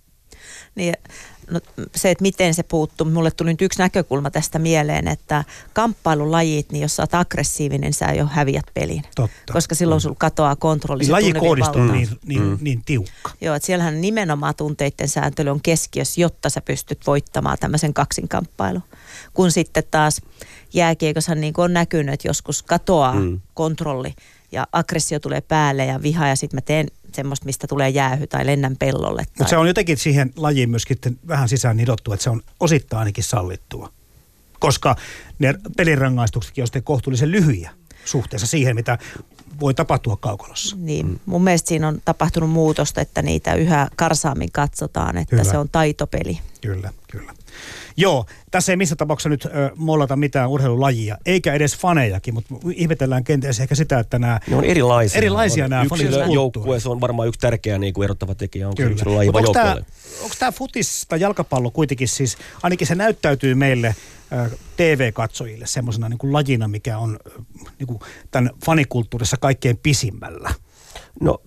[0.76, 0.94] Niin,
[1.52, 1.60] no,
[1.96, 6.82] se, että miten se puuttuu, mulle tuli nyt yksi näkökulma tästä mieleen, että kamppailulajit, niin
[6.82, 9.04] jos sä oot aggressiivinen, sä jo häviät pelin.
[9.16, 9.54] Totta.
[9.54, 10.02] Koska silloin mm.
[10.02, 11.04] sulla katoaa kontrolli.
[11.04, 12.58] Niin lajikoodisto on niin, niin, mm.
[12.62, 13.32] niin tiukka.
[13.42, 18.84] Joo, että siellähän nimenomaan tunteiden sääntely on keskiössä, jotta sä pystyt voittamaan tämmöisen kaksinkamppailun.
[19.34, 20.22] Kun sitten taas
[20.74, 23.42] jääkiekossa niin on näkynyt, että joskus katoaa mm.
[23.54, 24.14] kontrolli
[24.52, 28.46] ja aggressio tulee päälle ja viha ja sitten mä teen semmoista, mistä tulee jäähy tai
[28.46, 29.26] lennän pellolle.
[29.26, 29.34] Tai...
[29.38, 30.98] Mutta se on jotenkin siihen lajiin myöskin
[31.28, 33.92] vähän sisään nidottu, että se on osittain ainakin sallittua.
[34.60, 34.96] Koska
[35.40, 37.72] ne pelirangaistuksetkin on sitten kohtuullisen lyhyjä
[38.06, 38.98] suhteessa siihen, mitä
[39.60, 40.76] voi tapahtua kaukolossa.
[40.80, 45.52] Niin, mun mielestä siinä on tapahtunut muutosta, että niitä yhä karsaammin katsotaan, että Hyvä.
[45.52, 46.40] se on taitopeli.
[46.62, 47.34] Kyllä, kyllä.
[47.98, 53.24] Joo, tässä ei missä tapauksessa nyt ö, mollata mitään urheilulajia, eikä edes fanejakin, mutta ihmetellään
[53.24, 54.40] kenties ehkä sitä, että nämä...
[54.48, 55.18] Ne on erilaisia.
[55.18, 55.86] Erilaisia nämä
[56.34, 58.98] joukkue, se on varmaan yksi tärkeä niin kuin erottava tekijä, onko Kyllä.
[58.98, 59.44] se laji vai
[60.24, 63.96] Onko tämä futis tai jalkapallo kuitenkin siis, ainakin se näyttäytyy meille
[64.78, 67.20] TV-katsojille semmoisena niin lajina, mikä on
[67.80, 68.00] niin kuin
[68.32, 70.54] tämän fanikulttuurissa kaikkein pisimmällä?
[71.22, 71.42] No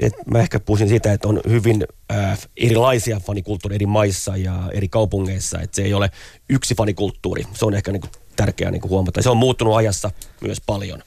[0.00, 4.88] et mä ehkä puhuisin siitä, että on hyvin äh, erilaisia fanikulttuureja eri maissa ja eri
[4.88, 6.10] kaupungeissa, että se ei ole
[6.48, 7.44] yksi fanikulttuuri.
[7.54, 9.22] Se on ehkä niin kuin tärkeää niin kuin huomata.
[9.22, 11.02] Se on muuttunut ajassa myös paljon.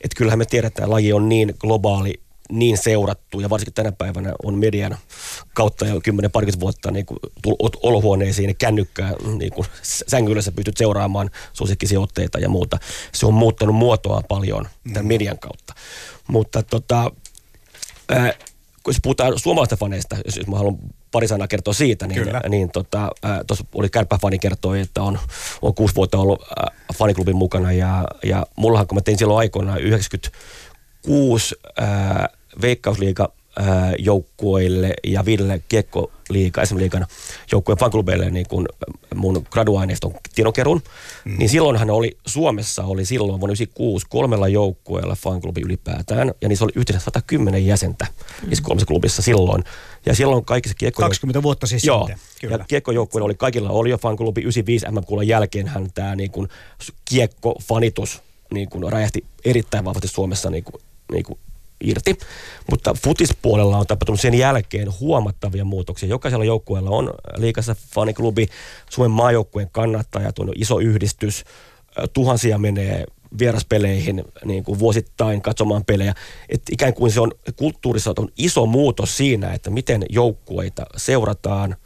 [0.00, 2.20] Et kyllähän me tiedetään, että laji on niin globaali,
[2.52, 4.96] niin seurattu ja varsinkin tänä päivänä on median
[5.54, 7.18] kautta jo 10 parikymmentä vuotta niin kuin
[7.82, 12.78] olohuoneisiin ja kännykkää niin kuin sängyn sä pystyt seuraamaan suosikkisijoitteita ja muuta.
[13.12, 15.08] Se on muuttanut muotoa paljon tämän mm.
[15.08, 15.74] median kautta.
[16.28, 17.12] Mutta tota,
[18.12, 18.38] Äh,
[18.82, 20.76] kun puhutaan suomalaisista faneista, jos, jos mä haluan
[21.10, 22.40] pari sanaa kertoa siitä, niin, Kyllä.
[22.48, 25.18] niin tota, äh, tuossa oli kärppäfani kertoi, että on,
[25.62, 26.48] on kuusi vuotta ollut äh,
[26.94, 31.88] faniklubin mukana ja, ja mullahan kun mä tein silloin aikoinaan 96 äh,
[32.62, 33.32] veikkausliiga
[33.98, 37.06] joukkueille ja viidelle kiekkoliiga, SM-liigan
[37.52, 38.68] joukkueen fanklubeille niin kun
[39.14, 40.82] mun graduaineiston tiedonkerun.
[41.24, 41.38] Mm.
[41.38, 46.32] Niin silloinhan oli, Suomessa oli silloin vuonna 96 kolmella joukkueella fanklubi ylipäätään.
[46.40, 48.06] Ja niissä oli yhteensä 110 jäsentä
[48.42, 48.48] mm.
[48.48, 49.64] niissä kolmessa klubissa silloin.
[50.06, 51.02] Ja silloin kaikissa kiekko...
[51.02, 52.06] 20 vuotta siis Joo.
[52.06, 52.56] Sitten, kyllä.
[52.56, 54.40] Ja kiekkojoukkueilla oli, kaikilla oli jo fanklubi.
[54.40, 56.48] 95 MM-kuulan jälkeenhän tämä niin kun
[57.04, 60.80] kiekkofanitus niin kun räjähti erittäin vahvasti Suomessa niin kun,
[61.12, 61.38] niin kun
[61.84, 62.18] irti.
[62.70, 66.08] Mutta futispuolella on tapahtunut sen jälkeen huomattavia muutoksia.
[66.08, 68.48] Jokaisella joukkueella on liikassa faniklubi,
[68.90, 71.44] Suomen maajoukkueen kannattajat on iso yhdistys,
[72.12, 73.04] tuhansia menee
[73.38, 76.14] vieraspeleihin niin kuin vuosittain katsomaan pelejä.
[76.48, 81.76] Et ikään kuin se on kulttuurissa on iso muutos siinä, että miten joukkueita seurataan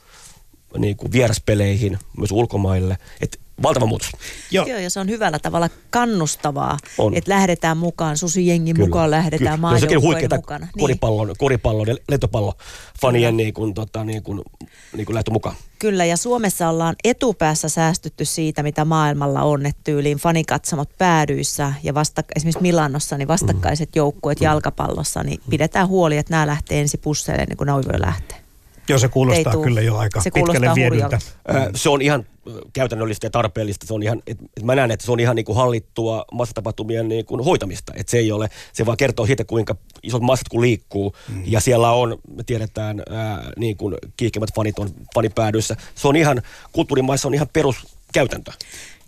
[0.79, 2.99] niin kuin vieraspeleihin myös ulkomaille.
[3.21, 4.11] Et valtava muutos.
[4.51, 4.67] Joo.
[4.67, 7.15] Joo, ja se on hyvällä tavalla kannustavaa, on.
[7.15, 8.87] että lähdetään mukaan, susijengin Kyllä.
[8.87, 10.67] mukaan lähdetään maajoukkojen mukana.
[10.67, 10.81] Niin.
[10.81, 12.53] Koripallon, koripallon ja lentopallon
[13.01, 14.43] fanien niin kuin, tota, niin kuin,
[14.97, 15.57] niin kuin lähtö mukaan.
[15.79, 21.95] Kyllä, ja Suomessa ollaan etupäässä säästytty siitä, mitä maailmalla on, että tyyliin fanikatsomot päädyissä ja
[21.95, 23.93] vasta, esimerkiksi Milanossa, niin vastakkaiset mm.
[23.99, 24.45] joukkueet mm.
[24.45, 28.48] jalkapallossa, niin pidetään huoli, että nämä lähtee ensi pusseille, niin kuin ne voi lähteä.
[28.89, 29.65] Joo, se kuulostaa Ei tuu.
[29.65, 31.19] kyllä jo aika Se pitkälle viedyltä.
[31.75, 32.27] Se on ihan
[32.73, 33.87] käytännöllistä ja tarpeellista.
[33.87, 37.09] Se on ihan, et, et mä näen, että se on ihan niin kuin hallittua massatapahtumien
[37.09, 37.93] niin kuin hoitamista.
[37.97, 41.17] Et se ei ole, se vaan kertoo siitä, kuinka isot massat kun liikkuu.
[41.29, 41.43] Mm.
[41.47, 45.77] Ja siellä on, me tiedetään, ää, niin kuin kiihkeimmät fanit on fanipäädyissä.
[45.95, 48.53] Se on ihan, kulttuurimaissa on ihan peruskäytäntö.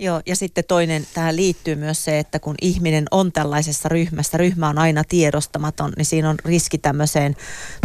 [0.02, 4.68] Joo, ja sitten toinen tähän liittyy myös se, että kun ihminen on tällaisessa ryhmässä, ryhmä
[4.68, 7.36] on aina tiedostamaton, niin siinä on riski tämmöiseen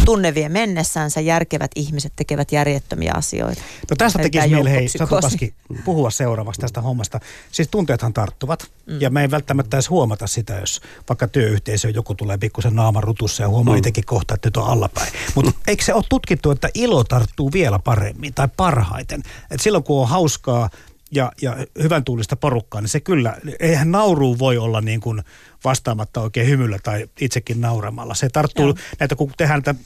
[0.06, 3.62] tunnevien mennessänsä järkevät ihmiset tekevät järjettömiä asioita.
[3.89, 4.88] No tästä tekisi meille, hei
[5.21, 5.54] Paski,
[5.86, 7.19] puhua seuraavaksi tästä hommasta.
[7.51, 9.01] Siis tunteethan tarttuvat, mm.
[9.01, 13.43] ja me ei välttämättä edes huomata sitä, jos vaikka työyhteisö joku tulee pikkusen naaman rutussa
[13.43, 13.78] ja huomaa mm.
[13.78, 15.13] itsekin kohta, että nyt on allapäin.
[15.36, 19.23] Mutta eikö se ole tutkittu, että ilo tarttuu vielä paremmin tai parhaiten?
[19.51, 20.69] Et silloin kun on hauskaa
[21.12, 25.22] ja, ja hyvän tuulista porukkaa, niin se kyllä, eihän nauru voi olla niin kuin
[25.63, 28.13] vastaamatta oikein hymyllä tai itsekin nauramalla.
[28.13, 28.76] Se tarttuu Joo.
[29.00, 29.82] näitä, kun tehdään näitä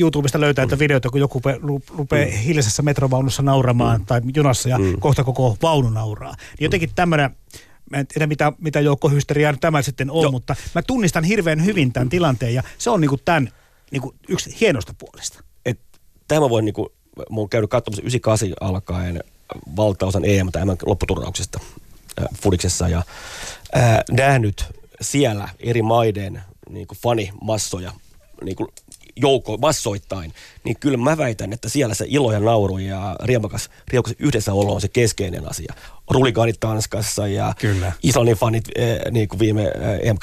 [0.00, 2.32] YouTubesta löytää näitä videoita, kun joku pe- ru- rupeaa mm.
[2.32, 4.06] hiljaisessa metrovaunussa nauramaan mm.
[4.06, 5.00] tai junassa ja mm.
[5.00, 6.34] kohta koko vaunu nauraa.
[6.38, 7.30] Niin jotenkin tämmöinen,
[7.90, 10.30] mä en tiedä mitä, mitä joukkohysteriaa tämä sitten on, Joo.
[10.30, 13.48] mutta mä tunnistan hirveän hyvin tämän tilanteen ja se on niinku tämän
[13.90, 15.44] niinku yksi hienosta puolesta.
[15.66, 15.80] Et
[16.28, 19.20] tämä voi niinku, mä oon käynyt katsomassa 98 alkaen
[19.76, 21.60] valtaosan EM tai lopputurnauksesta
[22.20, 23.02] äh, Fudiksessa ja
[23.76, 24.64] äh, nähnyt
[25.00, 27.92] siellä eri maiden niinku fanimassoja
[28.44, 28.72] niinku
[29.16, 30.32] joukko massoittain,
[30.64, 34.80] niin kyllä mä väitän, että siellä se ilo ja nauru ja riemakas, riemakas yhdessäolo on
[34.80, 35.74] se keskeinen asia.
[36.10, 37.92] Ruligaanit Tanskassa ja Kyllä.
[38.02, 40.16] Islannin fanit eh, niin kuin viime eh, EM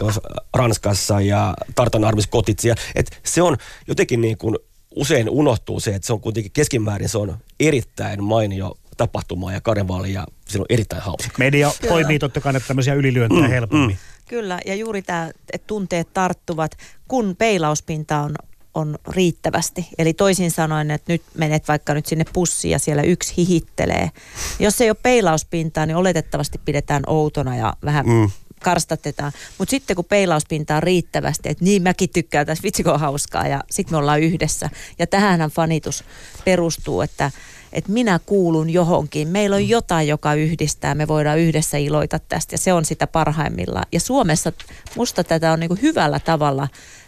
[0.53, 2.75] Ranskassa ja Tartan Armis Kotitsia.
[2.95, 4.55] Et se on jotenkin niin kuin
[4.95, 10.13] usein unohtuu se, että se on kuitenkin keskimäärin se on erittäin mainio tapahtuma ja karnevaali
[10.13, 11.37] ja se on erittäin hauska.
[11.37, 11.91] Media Kyllä.
[11.91, 13.97] poimii totta kai näitä tämmöisiä ylilyöntejä helpommin.
[14.27, 16.71] Kyllä, ja juuri tämä, että tunteet tarttuvat,
[17.07, 18.35] kun peilauspinta on,
[18.73, 19.87] on riittävästi.
[19.97, 24.11] Eli toisin sanoen, että nyt menet vaikka nyt sinne pussiin ja siellä yksi hihittelee.
[24.59, 28.29] Jos ei ole peilauspintaa, niin oletettavasti pidetään outona ja vähän mm.
[28.63, 29.31] karstatetaan.
[29.57, 33.47] Mutta sitten kun peilauspinta on riittävästi, että niin mäkin tykkään tässä, vitsi kun on hauskaa
[33.47, 34.69] ja sitten me ollaan yhdessä.
[34.99, 36.03] Ja tähänhän fanitus
[36.45, 37.31] perustuu, että
[37.77, 39.27] että minä kuulun johonkin.
[39.27, 40.95] Meillä on jotain, joka yhdistää.
[40.95, 43.85] Me voidaan yhdessä iloita tästä ja se on sitä parhaimmillaan.
[43.91, 44.51] Ja Suomessa
[44.95, 46.67] musta tätä on niin kuin hyvällä tavalla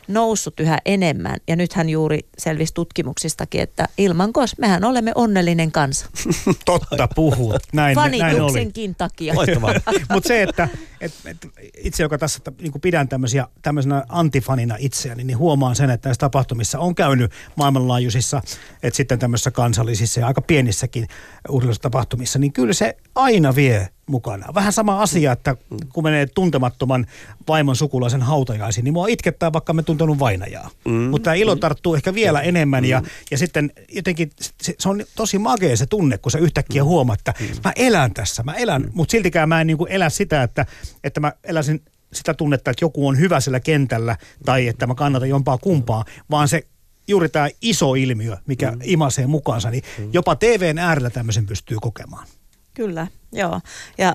[0.09, 1.37] noussut yhä enemmän.
[1.47, 6.05] Ja nythän juuri selvisi tutkimuksistakin, että ilman kos mehän olemme onnellinen kansa.
[6.65, 7.63] Totta puhut.
[7.73, 8.93] Näin, näin oli.
[8.97, 9.33] Takia.
[10.13, 10.69] Mutta se, että
[11.01, 11.47] et, et
[11.83, 16.79] itse, joka tässä niin pidän tämmöisiä, tämmöisenä antifanina itseäni, niin huomaan sen, että näissä tapahtumissa
[16.79, 18.41] on käynyt maailmanlaajuisissa,
[18.83, 21.07] että sitten tämmöisissä kansallisissa ja aika pienissäkin
[21.49, 24.53] urheilutapahtumissa, niin kyllä se aina vie mukana.
[24.53, 25.55] Vähän sama asia, että
[25.93, 27.05] kun menee tuntemattoman
[27.47, 30.69] vaimon sukulaisen hautajaisiin, niin mua itkettää, vaikka me tuntenut vainajaa.
[30.85, 30.93] Mm.
[30.93, 35.37] Mutta tämä ilo tarttuu ehkä vielä enemmän ja, ja sitten jotenkin se, se on tosi
[35.37, 39.49] makea se tunne, kun sä yhtäkkiä huomaat, että mä elän tässä, mä elän, mutta siltikään
[39.49, 40.65] mä en niin kuin elä sitä, että,
[41.03, 41.81] että mä eläisin
[42.13, 46.47] sitä tunnetta, että joku on hyvä sillä kentällä tai että mä kannatan jompaa kumpaa, vaan
[46.47, 46.67] se
[47.07, 48.79] juuri tämä iso ilmiö, mikä mm.
[48.83, 52.27] imasee mukaansa, niin jopa TVn äärellä tämmöisen pystyy kokemaan.
[52.79, 53.61] Kyllä, joo.
[53.97, 54.13] Ja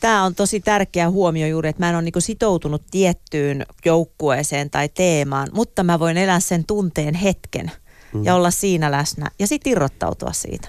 [0.00, 4.88] tämä on tosi tärkeä huomio juuri, että mä en ole niinku sitoutunut tiettyyn joukkueeseen tai
[4.88, 7.70] teemaan, mutta mä voin elää sen tunteen hetken
[8.14, 8.24] mm.
[8.24, 10.68] ja olla siinä läsnä ja sitten irrottautua siitä.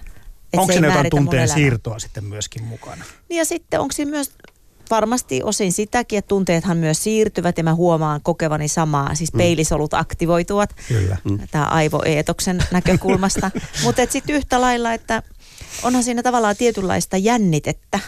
[0.53, 3.03] Et Onko siinä jotain tunteen siirtoa sitten myöskin mukana?
[3.29, 4.31] Niin ja sitten onko siinä myös
[4.91, 10.75] varmasti osin sitäkin, että tunteethan myös siirtyvät ja mä huomaan kokevani samaa, siis peilisolut aktivoituvat.
[10.87, 11.17] Kyllä.
[11.51, 13.51] Tämä aivoeetoksen näkökulmasta.
[13.83, 15.23] Mutta sitten yhtä lailla, että
[15.83, 17.99] onhan siinä tavallaan tietynlaista jännitettä,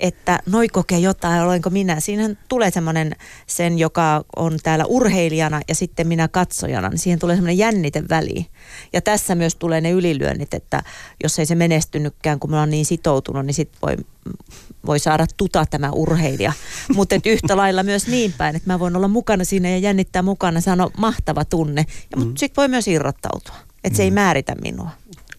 [0.00, 2.00] että noi kokee jotain, olenko minä.
[2.00, 3.16] Siinähän tulee semmoinen
[3.46, 8.46] sen, joka on täällä urheilijana ja sitten minä katsojana, niin siihen tulee semmoinen jännite väliin.
[8.92, 10.82] Ja tässä myös tulee ne ylilyönnit, että
[11.22, 13.96] jos ei se menestynytkään, kun mä oon niin sitoutunut, niin sitten voi,
[14.86, 16.52] voi saada tuta tämä urheilija.
[16.96, 20.60] Mutta yhtä lailla myös niin päin, että mä voin olla mukana siinä ja jännittää mukana.
[20.60, 23.54] Se on mahtava tunne, ja, mutta sitten voi myös irrottautua.
[23.84, 24.90] Että se ei määritä minua.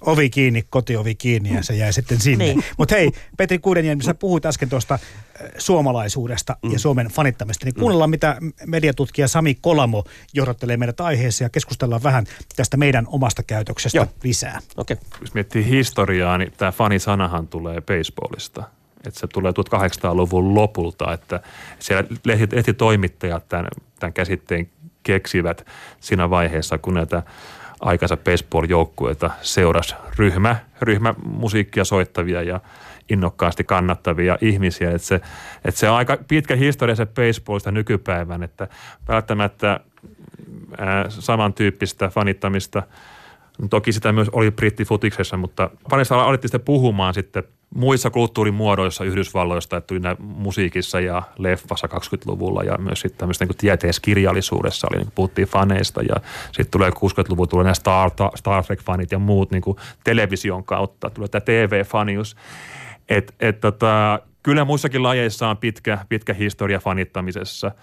[0.02, 2.46] Ovi kiinni, kotiovi kiinni ja se jäi sitten sinne.
[2.46, 2.64] Niin.
[2.78, 7.66] Mutta hei, Petri Kuudenjärvi, sä puhuit äsken tuosta äh, suomalaisuudesta ja Suomen fanittamista.
[7.66, 13.44] Niin kuunnellaan, mitä mediatutkija Sami Kolamo johdattelee meidät aiheeseen ja keskustellaan vähän tästä meidän omasta
[13.44, 14.08] käytöksestä Joo.
[14.24, 14.60] lisää.
[14.78, 14.98] Okei.
[15.22, 18.64] Jos miettii historiaa, niin tämä fanisanahan tulee baseballista.
[19.08, 21.40] Että se tulee 1800-luvun lopulta, että
[21.80, 23.68] siellä lehti- lehtitoimittajat tämän,
[24.00, 24.70] tämän käsitteen
[25.04, 25.66] keksivät
[26.00, 27.24] siinä vaiheessa, kun näitä
[27.82, 32.60] aikansa baseball-joukkueita seurasi ryhmä, ryhmä musiikkia soittavia ja
[33.10, 34.92] innokkaasti kannattavia ihmisiä.
[34.92, 35.16] Että se,
[35.66, 38.68] että se on aika pitkä historia se baseballista nykypäivän, että
[39.08, 39.80] välttämättä
[40.78, 42.84] ää, samantyyppistä fanittamista
[43.70, 47.44] Toki sitä myös oli brittifutiksessa, mutta fanista alettiin sitten puhumaan sitten
[47.76, 54.88] muissa kulttuurimuodoissa Yhdysvalloista, että tuli musiikissa ja leffassa 20-luvulla ja myös sitten tämmöistä niin tieteiskirjallisuudessa
[54.92, 56.16] oli, niin puhuttiin faneista ja
[56.46, 61.28] sitten tulee 60-luvulla tulee nämä Star, Star Trek-fanit ja muut niin kuin television kautta, tulee
[61.28, 62.36] tämä TV-fanius.
[63.10, 67.72] Et, et, tota, kyllä muissakin lajeissa on pitkä, pitkä historia fanittamisessa–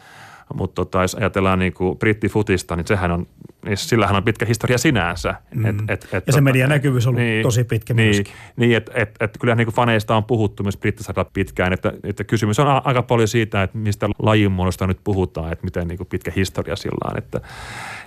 [0.54, 3.26] mutta tota, jos ajatellaan niin kuin brittifutista, niin sehän on,
[3.68, 5.34] niin sillähän on pitkä historia sinänsä.
[5.54, 5.66] Mm.
[5.66, 8.34] Et, et, et, ja se median näkyvyys on ollut niin, tosi pitkä niin, myöskin.
[8.56, 12.58] Niin, että et, et, kyllä niin faneista on puhuttu myös brittisarjalla pitkään, että, että kysymys
[12.58, 16.32] on aika paljon siitä, että mistä lajin muodosta nyt puhutaan, että miten niin kuin pitkä
[16.36, 17.18] historia sillä on.
[17.18, 17.40] Että,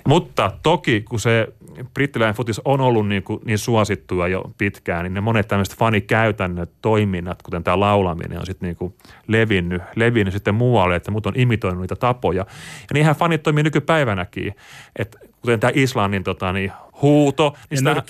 [0.07, 1.47] mutta toki, kun se
[1.93, 6.69] brittiläinen futis on ollut niin, kuin, niin suosittua jo pitkään, niin ne monet tämmöiset fanikäytännöt,
[6.81, 8.93] toiminnat, kuten tämä laulaminen, on sitten niin
[9.27, 12.45] levinnyt, levinnyt sitten muualle, että muut on imitoinut niitä tapoja.
[12.79, 14.55] Ja niinhän fanit toimii nykypäivänäkin,
[14.95, 16.71] että kuten tämä Islannin tota, niin,
[17.01, 17.55] huuto.
[17.69, 18.03] Niin, sitä,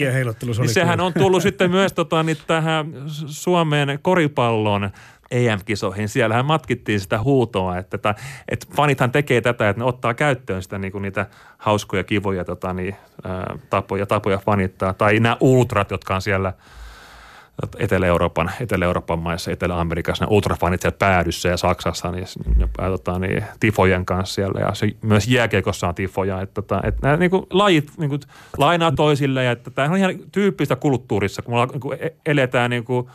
[0.60, 2.94] niin sehän on tullut sitten myös tota, niin, tähän
[3.26, 4.90] Suomeen koripallon
[5.32, 6.10] EM-kisoihin.
[6.10, 8.16] Siellähän matkittiin sitä huutoa, että, että,
[8.48, 11.26] että fanithan tekee tätä, että ne ottaa käyttöön sitä niin kuin niitä
[11.58, 14.94] hauskoja, kivoja tota, niin, ää, tapoja, tapoja fanittaa.
[14.94, 16.54] Tai nämä ultrat, jotka on siellä
[17.78, 24.06] Etelä-Euroopan, Etelä-Euroopan maissa, Etelä-Amerikassa, ne ultrafanit siellä päädyssä ja Saksassa, niin, ne, tota, niin tifojen
[24.06, 24.60] kanssa siellä.
[24.60, 26.42] Ja se, myös jääkiekossa on tifoja.
[26.42, 28.22] Että, että, että nämä niin kuin, lajit niin kuin,
[28.58, 31.60] lainaa toisille ja että tämä on ihan tyyppistä kulttuurissa, kun me
[32.00, 33.08] niin eletään niin kuin,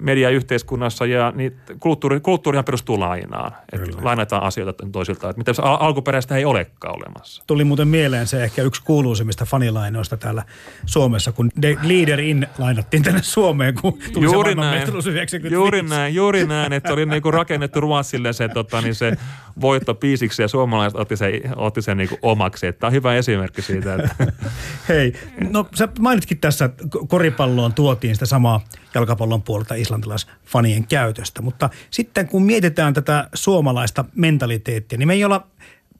[0.00, 3.52] mediayhteiskunnassa ja niin kulttuuri, kulttuurihan perustuu lainaan.
[3.72, 7.42] Että lainataan asioita toisilta, että mitä al- alkuperäistä ei olekaan olemassa.
[7.46, 10.42] Tuli muuten mieleen se ehkä yksi kuuluisimmista fanilainoista täällä
[10.86, 15.54] Suomessa, kun The Leader In lainattiin tänne Suomeen, kun tuli juuri se näin, 95.
[15.54, 19.16] Juuri näin, juuri näin, että oli niinku rakennettu Ruotsille se, tota, niin se
[19.60, 22.72] voitto piisiksi ja suomalaiset otti sen, otti sen niinku omaksi.
[22.72, 23.94] Tämä on hyvä esimerkki siitä.
[23.94, 24.32] Että.
[24.88, 25.12] Hei,
[25.50, 28.60] no sä mainitkin tässä, että koripalloon tuotiin sitä samaa
[28.98, 31.42] jalkapallon puolelta islantilaisfanien käytöstä.
[31.42, 35.46] Mutta sitten kun mietitään tätä suomalaista mentaliteettia, niin me ei olla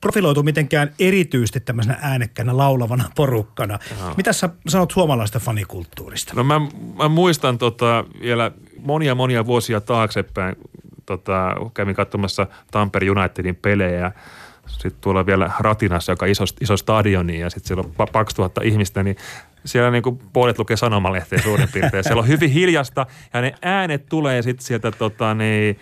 [0.00, 3.78] profiloitu mitenkään erityisesti tämmöisenä äänekkäänä laulavana porukkana.
[3.92, 4.14] Aha.
[4.16, 6.32] Mitä sä sanot suomalaista fanikulttuurista?
[6.36, 6.60] No mä,
[6.96, 10.56] mä muistan tota vielä monia monia vuosia taaksepäin,
[11.06, 14.12] tota, kävin katsomassa Tampere Unitedin pelejä
[14.68, 19.02] sitten tuolla vielä Ratinassa, joka on iso, iso stadioni ja sitten siellä on 2000 ihmistä,
[19.02, 19.16] niin
[19.64, 22.04] siellä niin kuin puolet lukee sanomalehteen suurin piirtein.
[22.04, 25.78] Siellä on hyvin hiljasta ja ne äänet tulee sitten sieltä tota, niin,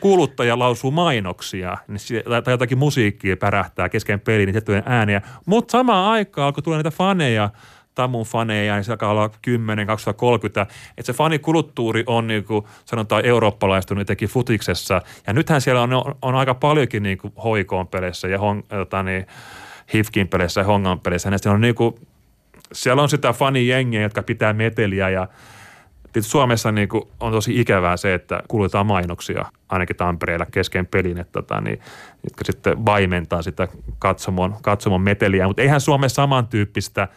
[0.00, 5.22] kuuluttaja lausuu mainoksia niin, tai jotakin musiikkia pärähtää kesken peliin, niin tiettyjen ääniä.
[5.46, 7.50] Mutta samaan aikaan, kun tulee niitä faneja,
[7.96, 10.66] Tamun faneja, niin se alkaa olla 10, 2030.
[10.98, 15.02] Että se fanikulttuuri on niin kuin sanotaan eurooppalaistunut jotenkin futiksessa.
[15.26, 15.90] Ja nythän siellä on,
[16.22, 19.26] on, aika paljonkin niin kuin hoikoon peleissä ja hon, tota niin,
[19.94, 21.30] Hifkin peleissä ja Hongan peleissä.
[21.44, 21.94] Ja on niin kuin
[22.72, 25.28] siellä on sitä fanijengiä, jotka pitää meteliä ja
[26.20, 31.32] Suomessa niin kuin on tosi ikävää se, että kuulutaan mainoksia ainakin Tampereella kesken pelin, että
[31.32, 31.80] tota, niin,
[32.24, 35.46] jotka sitten vaimentaa sitä katsomon, katsomon meteliä.
[35.46, 37.08] Mutta eihän Suomessa samantyyppistä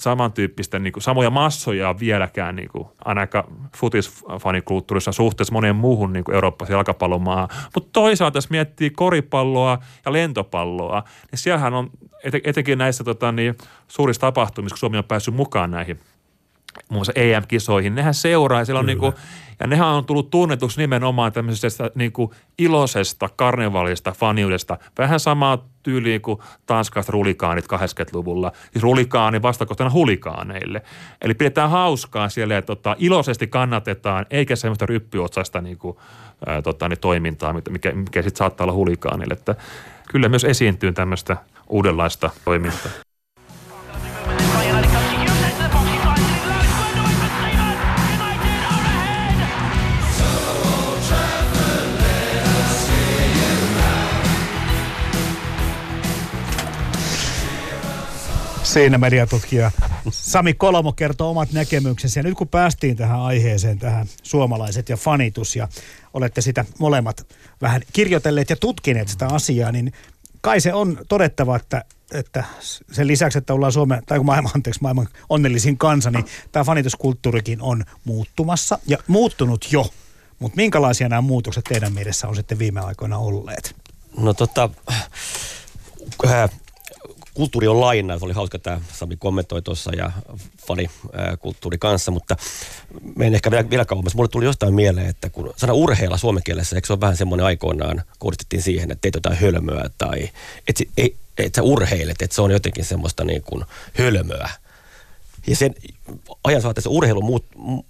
[0.00, 3.44] samantyyppistä, niin kuin, samoja massoja vieläkään niin kuin, ainakaan
[3.76, 7.48] futisfanikulttuurissa suhteessa moneen muuhun niin eurooppalaisen jalkapallomaan.
[7.74, 11.90] Mutta toisaalta jos miettii koripalloa ja lentopalloa, niin siellähän on
[12.44, 13.54] etenkin näissä tota, niin,
[13.88, 16.00] suurissa tapahtumissa, kun Suomi on päässyt mukaan näihin
[16.88, 19.12] muun muassa EM-kisoihin, nehän seuraa ja, siellä on niin kuin,
[19.60, 24.78] ja nehän on tullut tunnetuksi nimenomaan tämmöisestä niin kuin iloisesta karnevalista, faniudesta.
[24.98, 28.52] Vähän samaa tyyliä kuin tanskalaiset rulikaanit 80-luvulla.
[28.72, 30.82] Siis rulikaani vastakohtana hulikaaneille.
[31.22, 35.96] Eli pidetään hauskaa siellä, että tota, iloisesti kannatetaan, eikä semmoista ryppyotsaista niin kuin,
[36.46, 39.32] ää, tota, niin toimintaa, mikä, mikä sitten saattaa olla hulikaanille.
[39.32, 39.54] Että
[40.10, 41.36] kyllä myös esiintyy tämmöistä
[41.68, 43.09] uudenlaista toimintaa.
[58.72, 59.70] Siinä mediatutkija
[60.10, 62.20] Sami Kolomo kertoo omat näkemyksensä.
[62.20, 65.68] Ja nyt kun päästiin tähän aiheeseen, tähän suomalaiset ja fanitus, ja
[66.14, 67.26] olette sitä molemmat
[67.62, 69.92] vähän kirjoitelleet ja tutkineet sitä asiaa, niin
[70.40, 72.44] kai se on todettava, että, että
[72.92, 77.84] sen lisäksi, että ollaan Suomen, tai maailman, anteeksi, maailman onnellisin kansa, niin tämä fanituskulttuurikin on
[78.04, 79.86] muuttumassa ja muuttunut jo.
[80.38, 83.76] Mutta minkälaisia nämä muutokset teidän mielessä on sitten viime aikoina olleet?
[84.16, 84.70] No tota,
[86.26, 86.50] äh,
[87.34, 90.12] kulttuuri on laina, se oli hauska tämä Sami kommentoi tuossa ja
[90.66, 92.36] fanikulttuuri kanssa, mutta
[93.16, 94.14] menen ehkä vielä, vielä kauemmas.
[94.14, 97.46] Mulle tuli jostain mieleen, että kun sana urheilla suomen kielessä, eikö se ole vähän semmoinen
[97.46, 100.28] aikoinaan, kohdistettiin siihen, että teet jotain hölmöä tai
[100.68, 103.64] että et, et sä urheilet, että se on jotenkin semmoista niin kuin
[103.98, 104.50] hölmöä.
[105.46, 105.74] Ja sen
[106.44, 107.44] ajan saatteessa urheilu muut,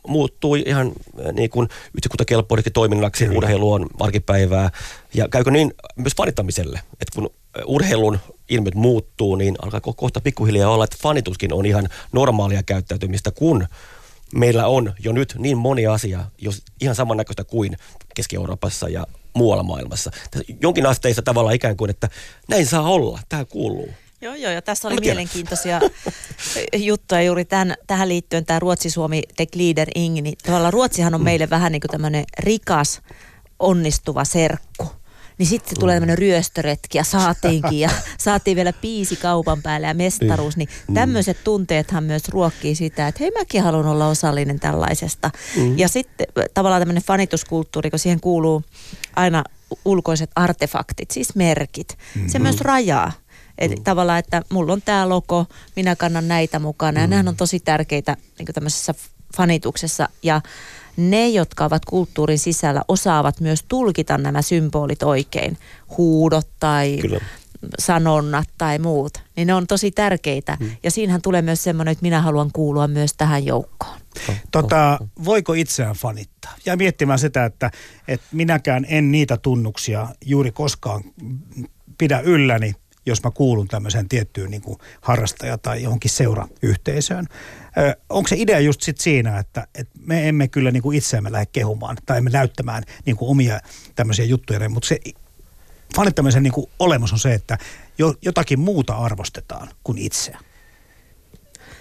[0.07, 0.93] muuttui ihan
[1.33, 3.25] niin kuin yhteiskuntakelpoiseksi toiminnaksi.
[3.25, 3.39] Kyllä.
[3.39, 4.71] Urheilu on arkipäivää.
[5.15, 7.31] Ja käykö niin myös fanittamiselle, että kun
[7.67, 13.67] urheilun ilmiöt muuttuu, niin alkaa kohta pikkuhiljaa olla, että fanituskin on ihan normaalia käyttäytymistä, kun
[14.35, 17.77] meillä on jo nyt niin moni asia, jos ihan samannäköistä kuin
[18.15, 20.11] Keski-Euroopassa ja muualla maailmassa.
[20.61, 22.09] Jonkin asteissa tavalla ikään kuin, että
[22.49, 23.89] näin saa olla, tämä kuuluu.
[24.21, 25.81] Joo, joo, ja tässä oli Mä mielenkiintoisia
[26.77, 31.25] juttuja juuri tämän, tähän liittyen, tämä Ruotsi-Suomi Tech Leader Ing, niin tavallaan Ruotsihan on mm.
[31.25, 33.01] meille vähän niin kuin tämmöinen rikas,
[33.59, 35.00] onnistuva serkku.
[35.41, 40.57] Niin sitten tulee tämmöinen ryöstöretki ja saatiinkin ja saatiin vielä piisi kaupan päälle ja mestaruus.
[40.57, 40.95] Niin mm.
[40.95, 45.31] tämmöiset tunteethan myös ruokkii sitä, että hei mäkin haluan olla osallinen tällaisesta.
[45.57, 45.79] Mm.
[45.79, 48.63] Ja sitten tavallaan tämmöinen fanituskulttuuri, kun siihen kuuluu
[49.17, 49.45] aina
[49.85, 51.89] ulkoiset artefaktit, siis merkit.
[51.89, 52.29] Mm-hmm.
[52.29, 53.13] Se myös rajaa.
[53.59, 53.85] Et mm.
[53.85, 57.01] Tavallaan, että mulla on tämä logo, minä kannan näitä mukana.
[57.01, 57.29] Ja mm.
[57.29, 58.95] on tosi tärkeitä niin tämmöisessä
[59.37, 60.09] fanituksessa.
[60.23, 60.41] Ja
[61.01, 65.59] ne, jotka ovat kulttuurin sisällä, osaavat myös tulkita nämä symbolit oikein.
[65.99, 67.21] Huudot tai Kyllä.
[67.79, 69.13] sanonnat tai muut.
[69.37, 70.57] Niin ne on tosi tärkeitä.
[70.61, 70.71] Mm.
[70.83, 73.99] Ja siinähän tulee myös semmoinen, että minä haluan kuulua myös tähän joukkoon.
[74.51, 76.55] Tota, voiko itseään fanittaa?
[76.67, 77.71] Ja miettimään sitä, että,
[78.09, 81.05] että minäkään en niitä tunnuksia juuri koskaan
[81.99, 82.75] pidä ylläni,
[83.07, 87.27] jos mä kuulun tämmöiseen tiettyyn niin kuin harrastaja- tai johonkin seurayhteisöön.
[88.09, 91.47] Onko se idea just sit siinä, että, että me emme kyllä niin kuin itseämme lähde
[91.47, 93.61] kehumaan tai emme näyttämään niin kuin omia
[93.95, 94.99] tämmöisiä juttuja, mutta se
[95.97, 97.59] fanittamisen niin kuin olemus on se, että
[97.99, 100.39] jo, jotakin muuta arvostetaan kuin itseä.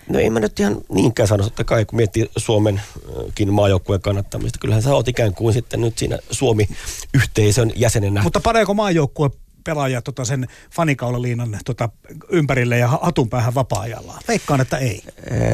[0.10, 4.84] No ei mä nyt ihan niinkään sano, että kai kun miettii Suomenkin maajoukkueen kannattamista, kyllähän
[4.84, 8.24] sä oot ikään kuin sitten nyt siinä Suomi-yhteisön jäsenenä.
[8.24, 9.30] Mutta paneeko maajoukkue
[9.64, 11.89] pelaaja tota sen fanikaulaliinan tota,
[12.30, 14.22] ympärille ja hatun päähän vapaa-ajallaan?
[14.28, 15.03] Veikkaan, että ei.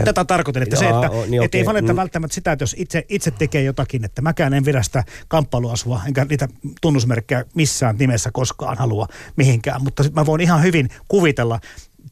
[0.05, 1.59] Tätä tarkoitan, että Jaa, se, että niin et okay.
[1.59, 1.97] ei fanetta mm.
[1.97, 6.25] välttämättä sitä, että jos itse, itse tekee jotakin, että mäkään en vedä sitä kamppailuasua, enkä
[6.25, 6.47] niitä
[6.81, 11.59] tunnusmerkkejä missään nimessä koskaan halua mihinkään, mutta mä voin ihan hyvin kuvitella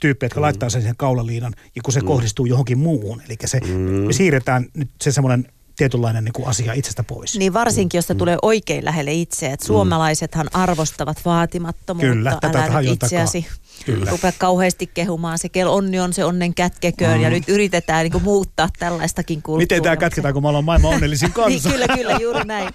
[0.01, 0.41] tyyppejä, jotka mm.
[0.41, 2.07] laittaa sen siihen kaulaliinan, ja kun se mm.
[2.07, 3.21] kohdistuu johonkin muuhun.
[3.25, 4.11] Eli se, mm.
[4.11, 7.37] siirretään nyt se semmoinen tietynlainen niin kuin asia itsestä pois.
[7.37, 8.17] Niin varsinkin, jos se mm.
[8.17, 9.53] tulee oikein lähelle itseä.
[9.53, 12.13] Että suomalaisethan arvostavat vaatimattomuutta.
[12.13, 13.47] Kyllä, tätä Älä itseäsi
[13.85, 14.11] Kyllä.
[14.11, 15.39] rupea kauheasti kehumaan.
[15.39, 17.23] Se kel onni on se onnen kätkeköön mm.
[17.23, 19.63] ja nyt yritetään niin kuin, muuttaa tällaistakin kulttuuria.
[19.63, 21.69] Miten tämä kätketään, kun me ollaan maailman onnellisin kanssa?
[21.69, 22.69] niin, kyllä, kyllä, juuri näin.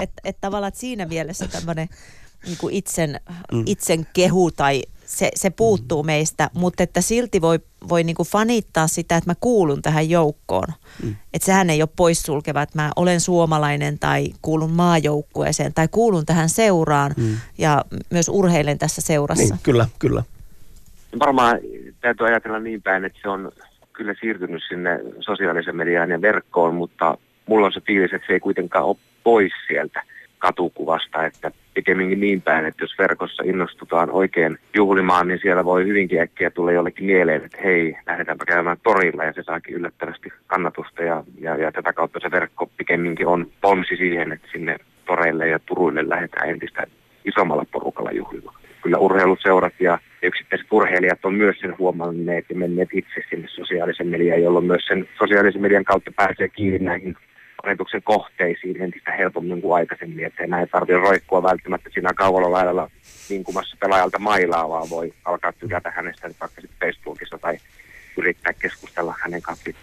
[0.00, 1.88] Että et tavallaan siinä mielessä tämmöinen
[2.46, 3.20] niin itsen,
[3.52, 3.62] mm.
[3.66, 6.06] itsen kehu tai se, se puuttuu mm.
[6.06, 10.68] meistä, mutta että silti voi, voi niinku fanittaa sitä, että mä kuulun tähän joukkoon.
[11.02, 11.16] Mm.
[11.34, 16.48] Että sehän ei ole poissulkeva, että mä olen suomalainen tai kuulun maajoukkueeseen tai kuulun tähän
[16.48, 17.36] seuraan mm.
[17.58, 19.54] ja myös urheilen tässä seurassa.
[19.54, 20.22] Niin, kyllä, kyllä.
[21.18, 21.58] Varmaan
[22.00, 23.52] täytyy ajatella niin päin, että se on
[23.92, 28.40] kyllä siirtynyt sinne sosiaalisen mediaan ja verkkoon, mutta mulla on se fiilis, että se ei
[28.40, 30.02] kuitenkaan ole pois sieltä
[30.46, 36.20] katukuvasta, että pikemminkin niin päin, että jos verkossa innostutaan oikein juhlimaan, niin siellä voi hyvinkin
[36.20, 41.24] äkkiä tulla jollekin mieleen, että hei, lähdetäänpä käymään torilla ja se saakin yllättävästi kannatusta ja,
[41.40, 44.76] ja, ja tätä kautta se verkko pikemminkin on ponsi siihen, että sinne
[45.06, 46.86] toreille ja turuille lähdetään entistä
[47.24, 48.56] isommalla porukalla juhlimaan.
[48.82, 54.42] Kyllä urheiluseurat ja yksittäiset urheilijat on myös sen huomanneet ja menneet itse sinne sosiaalisen median,
[54.42, 57.16] jolloin myös sen sosiaalisen median kautta pääsee kiinni näihin
[57.64, 62.90] ajatuksen kohteisiin entistä helpommin kuin aikaisemmin, että enää ei tarvitse roikkua välttämättä siinä kaualla lailla
[63.44, 67.58] kumassa pelaajalta mailaa, vaan voi alkaa tykätä hänestä vaikka sitten Facebookissa tai
[68.16, 69.76] yrittää keskustella hänen kanssaan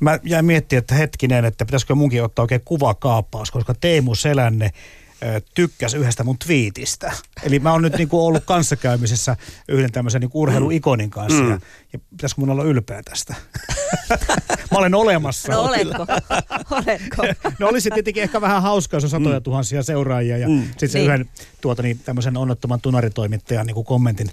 [0.00, 4.70] Mä jäin miettimään, että hetkinen, että pitäisikö munkin ottaa oikein kuvakaappaus, koska Teemu Selänne
[5.54, 7.12] tykkäsi yhdestä mun twiitistä.
[7.42, 9.36] Eli mä oon nyt niinku ollut kanssakäymisessä
[9.68, 11.50] yhden tämmöisen niinku urheiluikonin kanssa mm.
[11.50, 11.60] ja,
[11.92, 13.34] ja pitäisikö mun olla ylpeä tästä?
[14.72, 15.52] mä olen olemassa.
[15.52, 16.06] No olenko?
[16.70, 17.22] olenko?
[17.58, 19.42] no olisi tietenkin ehkä vähän hauskaa, jos on satoja mm.
[19.42, 20.62] tuhansia seuraajia ja mm.
[20.62, 21.10] sitten se niin.
[21.10, 24.30] yhden tuota, niin, tämmöisen onnettoman tunaritoimittajan niin kommentin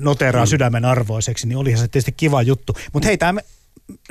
[0.00, 0.48] noteraa mm.
[0.48, 2.76] sydämen arvoiseksi, niin olihan se tietysti kiva juttu.
[2.92, 3.40] Mutta hei, tämä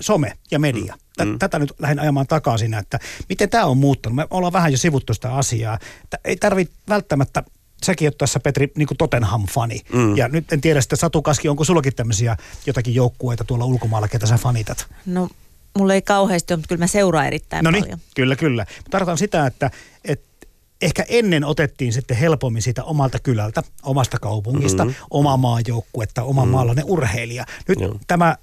[0.02, 0.98] some ja media.
[1.26, 1.40] Mm.
[1.40, 3.00] Tätä nyt lähden ajamaan takaisin, että
[3.30, 4.16] miten tämä on muuttunut.
[4.16, 5.80] Me ollaan vähän jo sivuttu sitä asiaa.
[6.26, 7.44] Ei tarvitse välttämättä
[7.84, 9.82] säkin oot tässä Petri niin Tottenham-fani.
[9.94, 10.18] Mm.
[10.18, 14.28] Ja nyt en tiedä sitten Satu Kaski, onko sullakin tämmöisiä jotakin joukkueita tuolla ulkomailla, ketä
[14.28, 14.88] sä fanitat?
[15.06, 15.30] No
[15.78, 18.00] mulla ei kauheasti ole, mutta kyllä mä seuraan erittäin Noniin, paljon.
[18.16, 18.66] Kyllä, kyllä.
[18.90, 19.72] Tarkoitan sitä, että,
[20.06, 20.48] että
[20.82, 25.06] ehkä ennen otettiin sitten helpommin siitä omalta kylältä, omasta kaupungista, mm-hmm.
[25.10, 26.52] oma maajoukkuetta, oma mm-hmm.
[26.52, 27.46] maalainen urheilija.
[27.68, 28.00] Nyt Joo.
[28.08, 28.36] tämä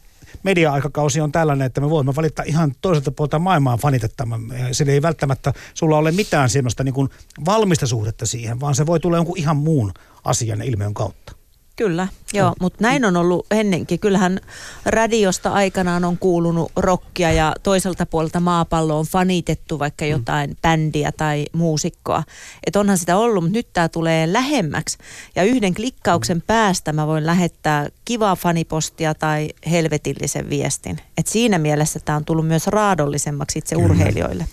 [0.42, 4.36] media-aikakausi on tällainen, että me voimme valita ihan toiselta puolta maailmaa fanitettamme.
[4.72, 7.08] Sillä ei välttämättä sulla ole mitään sellaista niin
[7.46, 9.92] valmista suhdetta siihen, vaan se voi tulla jonkun ihan muun
[10.24, 11.37] asian ilmiön kautta.
[11.78, 13.98] Kyllä, joo, mutta näin on ollut ennenkin.
[13.98, 14.40] Kyllähän
[14.84, 20.10] radiosta aikanaan on kuulunut rockia ja toiselta puolelta maapallo on fanitettu vaikka mm.
[20.10, 22.22] jotain bändiä tai muusikkoa.
[22.66, 24.98] Että onhan sitä ollut, mutta nyt tämä tulee lähemmäksi.
[25.36, 31.00] Ja yhden klikkauksen päästä mä voin lähettää kivaa fanipostia tai helvetillisen viestin.
[31.18, 33.86] Et siinä mielessä tämä on tullut myös raadollisemmaksi itse Kyllä.
[33.86, 34.46] urheilijoille.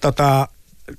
[0.00, 0.48] Tota,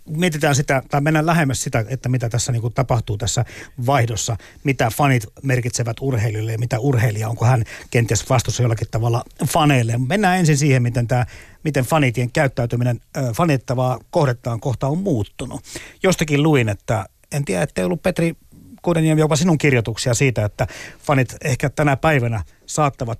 [0.07, 3.45] mietitään sitä, tai mennään lähemmäs sitä, että mitä tässä niin kuin tapahtuu tässä
[3.85, 9.97] vaihdossa, mitä fanit merkitsevät urheilijoille ja mitä urheilija, onko hän kenties vastuussa jollakin tavalla faneille.
[10.07, 11.25] Mennään ensin siihen, miten, tämä,
[11.63, 12.99] miten fanitien käyttäytyminen
[13.33, 15.61] fanittavaa kohdettaan kohta on muuttunut.
[16.03, 18.35] Jostakin luin, että en tiedä, ettei ollut Petri
[18.81, 20.67] Kudenien jopa sinun kirjoituksia siitä, että
[20.99, 23.19] fanit ehkä tänä päivänä saattavat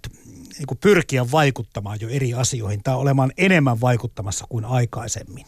[0.57, 5.45] niin pyrkiä vaikuttamaan jo eri asioihin tai olemaan enemmän vaikuttamassa kuin aikaisemmin.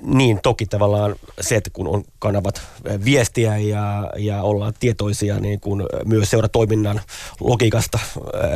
[0.00, 2.62] Niin, toki tavallaan se, että kun on kanavat
[3.04, 7.00] viestiä ja, ja ollaan tietoisia niin kun myös seuratoiminnan
[7.40, 7.98] logiikasta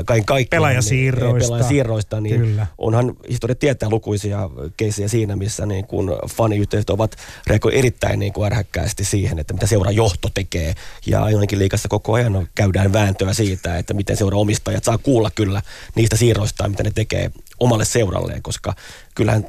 [0.05, 0.61] kaiken kaikkiaan.
[0.61, 1.36] Pelaajasiirroista.
[1.38, 2.66] Niin, pelaajasiirroista, niin Kyllä.
[2.78, 8.46] onhan historia tietää lukuisia keisiä siinä, missä niin kun faniyhteisöt ovat reagoineet erittäin niin kuin
[8.46, 10.74] ärhäkkäästi siihen, että mitä seura johto tekee.
[11.07, 15.62] Ja ainakin liikassa koko ajan käydään vääntöä siitä, että miten seura omistajat saa kuulla kyllä
[15.94, 17.30] niistä siirroista, mitä ne tekee
[17.61, 18.74] omalle seuralleen, koska
[19.14, 19.44] kyllähän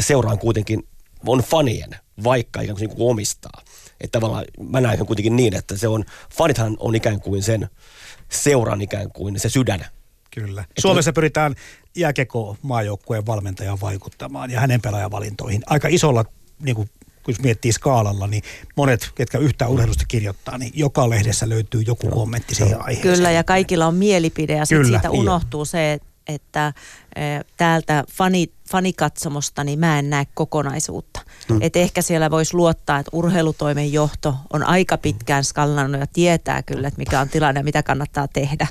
[0.00, 0.88] seuraan kuitenkin
[1.26, 1.90] on fanien,
[2.24, 3.62] vaikka ikään kuin, niin omistaa.
[4.00, 6.04] Että tavallaan mä näen kuitenkin niin, että se on,
[6.36, 7.68] fanithan on ikään kuin sen
[8.30, 9.86] seuran ikään kuin se sydän.
[10.30, 10.60] Kyllä.
[10.60, 11.54] Että Suomessa pyritään
[11.96, 15.62] jääkeko maajoukkueen valmentajan vaikuttamaan ja hänen pelaajavalintoihin.
[15.66, 16.24] Aika isolla,
[16.62, 16.90] niin kuin
[17.22, 18.42] kun miettii skaalalla, niin
[18.76, 23.16] monet, ketkä yhtään urheilusta kirjoittaa, niin joka lehdessä löytyy joku kommentti siihen aiheeseen.
[23.16, 26.72] Kyllä, ja kaikilla on mielipide, ja sitten siitä unohtuu se, että että
[27.56, 31.20] täältä fani, fanikatsomosta niin mä en näe kokonaisuutta.
[31.48, 31.58] Mm.
[31.60, 36.88] Et ehkä siellä voisi luottaa, että urheilutoimen johto on aika pitkään skallannut ja tietää kyllä,
[36.88, 38.66] että mikä on tilanne ja mitä kannattaa tehdä.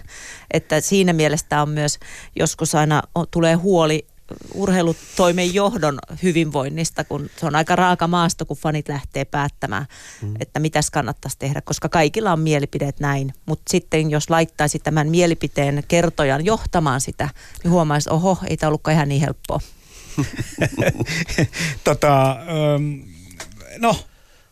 [0.52, 2.00] Että siinä mielessä on myös
[2.36, 3.02] joskus aina
[3.32, 4.08] tulee huoli
[4.54, 9.86] urheilutoimen johdon hyvinvoinnista, kun se on aika raaka maasto, kun fanit lähtee päättämään,
[10.22, 10.34] mm.
[10.40, 13.34] että mitäs kannattaisi tehdä, koska kaikilla on mielipideet näin.
[13.46, 17.30] Mutta sitten jos laittaisi tämän mielipiteen kertojan johtamaan sitä,
[17.64, 19.60] niin huomaisi, oho, ei tämä ollutkaan ihan niin helppoa.
[21.84, 22.38] tota,
[23.78, 23.96] no,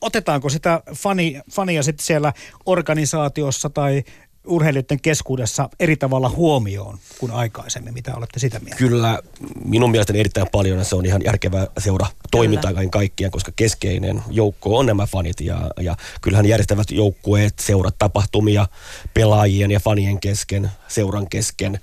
[0.02, 2.34] otetaanko sitä fani, fania sitten siellä
[2.66, 4.04] organisaatiossa tai
[4.48, 7.94] urheilijoiden keskuudessa eri tavalla huomioon kuin aikaisemmin.
[7.94, 8.78] Mitä olette sitä mieltä?
[8.78, 9.20] Kyllä,
[9.66, 14.22] minun mielestäni erittäin paljon ja se on ihan järkevää seura toimintaa kaiken kaikkiaan, koska keskeinen
[14.30, 18.68] joukko on nämä fanit ja, ja kyllähän järjestävät joukkueet, seurat tapahtumia
[19.14, 21.80] pelaajien ja fanien kesken, seuran kesken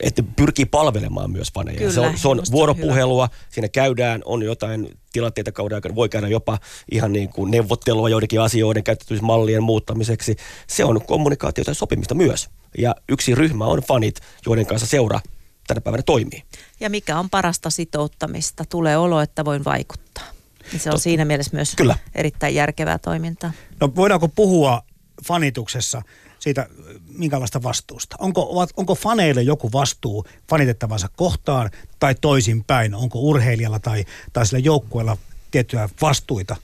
[0.00, 1.78] että pyrkii palvelemaan myös faneja.
[1.78, 3.44] Kyllä, se on, se on vuoropuhelua, hyvä.
[3.50, 6.58] siinä käydään, on jotain tilanteita kauden aikana, voi käydä jopa
[6.90, 10.36] ihan niin kuin neuvottelua joidenkin asioiden käytettävyysmallien muuttamiseksi.
[10.66, 12.50] Se on kommunikaatiota ja sopimista myös.
[12.78, 15.20] Ja yksi ryhmä on fanit, joiden kanssa seura
[15.66, 16.42] tänä päivänä toimii.
[16.80, 18.64] Ja mikä on parasta sitouttamista?
[18.64, 20.24] Tulee olo, että voin vaikuttaa.
[20.72, 20.98] Ja se on Totta.
[20.98, 21.96] siinä mielessä myös Kyllä.
[22.14, 23.52] erittäin järkevää toimintaa.
[23.80, 24.82] No voidaanko puhua
[25.26, 26.02] fanituksessa
[26.40, 26.66] siitä
[27.08, 28.16] minkälaista vastuusta?
[28.18, 32.94] Onko, onko faneille joku vastuu fanitettavansa kohtaan tai toisinpäin?
[32.94, 35.16] Onko urheilijalla tai, tai sillä joukkueella
[35.50, 36.56] tiettyjä vastuita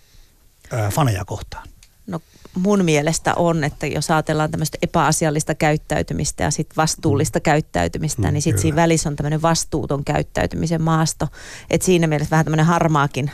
[0.73, 1.69] ää, faneja kohtaan?
[2.07, 2.21] No
[2.55, 7.43] mun mielestä on, että jos ajatellaan tämmöistä epäasiallista käyttäytymistä ja sitten vastuullista mm.
[7.43, 11.29] käyttäytymistä, mm, niin sitten siinä välissä on tämmöinen vastuuton käyttäytymisen maasto.
[11.71, 13.31] Että siinä mielessä vähän tämmöinen harmaakin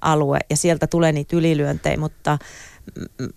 [0.00, 2.38] alue ja sieltä tulee niitä ylilyöntejä, mutta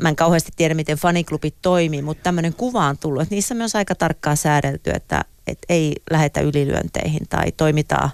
[0.01, 3.57] mä en kauheasti tiedä, miten faniklubit toimii, mutta tämmöinen kuva on tullut, että niissä on
[3.57, 8.09] myös aika tarkkaa säädelty, että, että ei lähetä ylilyönteihin tai toimitaan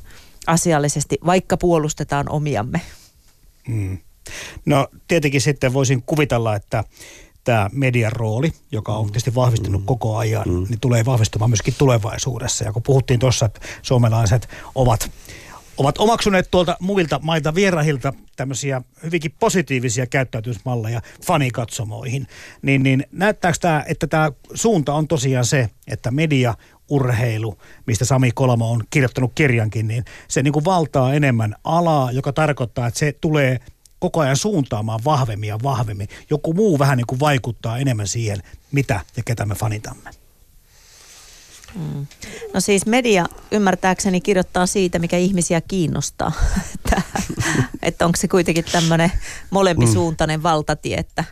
[0.48, 2.82] asiallisesti, vaikka puolustetaan omiamme.
[3.68, 3.98] Mm.
[4.66, 6.84] No tietenkin sitten voisin kuvitella, että
[7.44, 9.86] tämä median rooli, joka on tietysti vahvistunut mm.
[9.86, 10.66] koko ajan, mm.
[10.70, 12.64] niin tulee vahvistumaan myöskin tulevaisuudessa.
[12.64, 15.12] Ja kun puhuttiin tuossa, että suomalaiset ovat
[15.78, 22.28] ovat omaksuneet tuolta muilta mailta vierahilta tämmöisiä hyvinkin positiivisia käyttäytymismalleja fanikatsomoihin,
[22.62, 26.56] niin, niin näyttääkö tämä, että tämä suunta on tosiaan se, että media,
[26.90, 27.58] urheilu,
[27.88, 32.88] mistä Sami Kolmo on kirjoittanut kirjankin, niin se niin kuin valtaa enemmän alaa, joka tarkoittaa,
[32.88, 33.60] että se tulee
[34.00, 36.08] koko ajan suuntaamaan vahvemmin ja vahvemmin.
[36.30, 40.23] Joku muu vähän niin kuin vaikuttaa enemmän siihen, mitä ja ketä me fanitamme.
[41.76, 42.08] Mm.
[42.54, 46.32] No siis media ymmärtääkseni kirjoittaa siitä, mikä ihmisiä kiinnostaa.
[46.76, 47.02] että,
[47.82, 49.12] että onko se kuitenkin tämmöinen
[49.50, 50.44] molempisuuntainen mm.
[50.44, 51.24] valtatie, että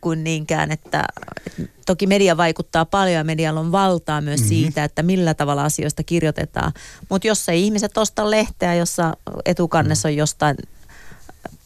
[0.00, 1.04] kuin niinkään, että,
[1.46, 4.48] että toki media vaikuttaa paljon ja medialla on valtaa myös mm-hmm.
[4.48, 6.72] siitä, että millä tavalla asioista kirjoitetaan.
[7.08, 10.56] Mutta jos ei ihmiset osta lehteä, jossa etukannessa on jostain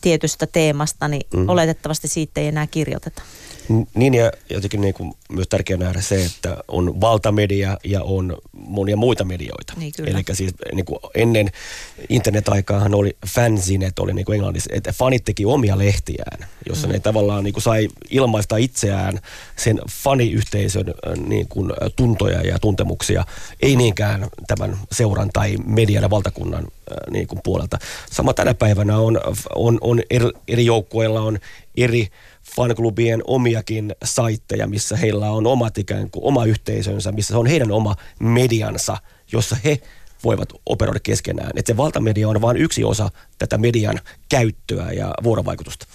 [0.00, 1.48] tietystä teemasta, niin mm.
[1.48, 3.22] oletettavasti siitä ei enää kirjoiteta.
[3.94, 8.96] Niin ja jotenkin niin kuin myös tärkeää nähdä se, että on valtamedia ja on monia
[8.96, 9.72] muita medioita.
[9.76, 11.50] Niin Eli siis niin kuin ennen
[12.08, 16.92] internet-aikaahan oli fanzinet, oli niin kuin englannissa, että fanit teki omia lehtiään, jossa mm.
[16.92, 19.20] ne tavallaan niin kuin sai ilmaista itseään
[19.56, 20.94] sen faniyhteisön
[21.26, 23.24] niin kuin tuntoja ja tuntemuksia,
[23.62, 26.66] ei niinkään tämän seuran tai median ja valtakunnan
[27.10, 27.78] niin kuin puolelta.
[28.10, 29.20] Sama tänä päivänä on,
[29.54, 31.38] on, on eri, eri joukkueilla on
[31.76, 32.08] eri
[32.56, 37.72] fanklubien omiakin saitteja, missä heillä on omat ikään kuin oma yhteisönsä, missä se on heidän
[37.72, 38.96] oma mediansa,
[39.32, 39.80] jossa he
[40.24, 41.50] voivat operoida keskenään.
[41.56, 45.86] Että se valtamedia on vain yksi osa tätä median käyttöä ja vuorovaikutusta.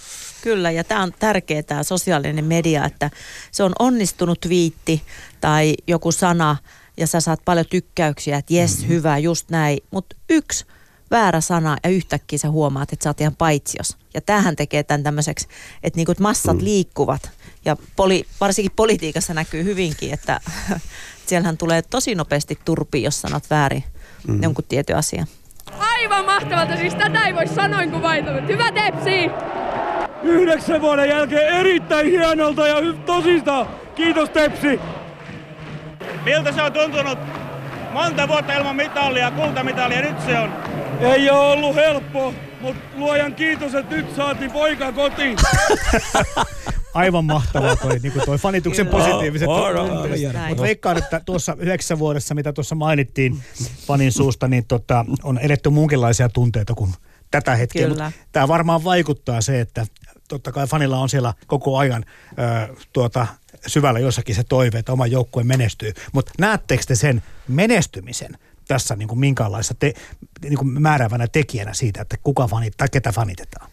[0.42, 3.10] Kyllä, ja tämä on tärkeää, tämä sosiaalinen media, että
[3.52, 5.02] se on onnistunut viitti
[5.40, 6.56] tai joku sana,
[6.96, 8.88] ja sä saat paljon tykkäyksiä, että jes, mm-hmm.
[8.88, 9.78] hyvä, just näin.
[9.90, 10.64] Mutta yksi
[11.10, 13.96] väärä sana ja yhtäkkiä sä huomaat, että sä oot ihan paitsios.
[14.14, 15.48] Ja tämähän tekee tämän tämmöiseksi,
[15.82, 16.64] että niinku massat mm.
[16.64, 17.30] liikkuvat.
[17.64, 20.40] Ja poli, varsinkin politiikassa näkyy hyvinkin, että
[21.26, 23.84] siellähän tulee tosi nopeasti turpi, jos sanot väärin
[24.28, 24.42] mm.
[24.42, 25.26] jonkun tietyn asian.
[25.78, 28.32] Aivan mahtavalta, siis tätä ei voi sanoin kuvata.
[28.48, 29.30] Hyvä Tepsi!
[30.22, 33.66] Yhdeksän vuoden jälkeen erittäin hienolta ja tosista.
[33.94, 34.80] Kiitos Tepsi!
[36.24, 37.18] Miltä se on tuntunut
[37.92, 40.52] monta vuotta ilman mitalia, kultamitalia, nyt se on
[41.00, 45.36] ei ole ollut helppo, mutta luojan kiitos, että nyt saatiin poika kotiin.
[46.94, 48.98] Aivan mahtavaa toi, niin kuin toi fanituksen Kyllä.
[48.98, 49.48] positiiviset
[50.48, 53.42] Mutta veikkaan, että tuossa yhdeksässä vuodessa, mitä tuossa mainittiin
[53.86, 56.94] fanin suusta, niin tota, on eletty muunkinlaisia tunteita kuin
[57.30, 57.88] tätä hetkeä.
[57.88, 59.86] Mutta tämä varmaan vaikuttaa se, että
[60.28, 62.04] totta kai fanilla on siellä koko ajan
[62.68, 63.26] ö, tuota,
[63.66, 65.92] syvällä jossakin se toive, että oma joukkue menestyy.
[66.12, 68.38] Mutta näettekö te sen menestymisen–
[68.74, 69.94] tässä niin kuin minkäänlaisessa te,
[70.42, 73.70] niin kuin määräävänä tekijänä siitä, että kuka fanit, tai ketä fanitetaan?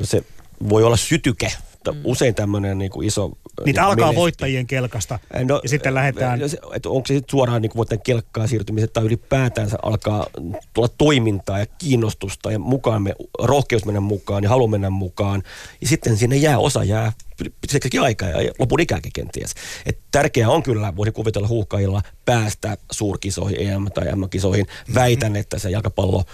[0.00, 0.24] No se
[0.68, 1.52] voi olla sytyke.
[1.92, 2.00] Mm.
[2.04, 3.30] Usein tämmöinen niin kuin iso...
[3.64, 6.38] Niitä niin alkaa voittajien kelkasta no, ja sitten lähdetään...
[6.38, 10.26] No, että onko se sitten suoraan niin voittajien kelkkaan siirtymiset tai ylipäätään alkaa
[10.74, 15.42] tulla toimintaa ja kiinnostusta ja mukaan me, rohkeus mennä mukaan ja halu mennä mukaan.
[15.80, 17.12] Ja sitten sinne jää, osa jää
[17.60, 19.54] pitkäkin aikaa ja lopun ikäänkin kenties.
[19.86, 24.66] Et tärkeää on kyllä, voisi kuvitella huuhkajilla päästä suurkisoihin, EM- tai M-kisoihin.
[24.66, 24.94] Mm-hmm.
[24.94, 26.24] Väitän, että se jalkapallo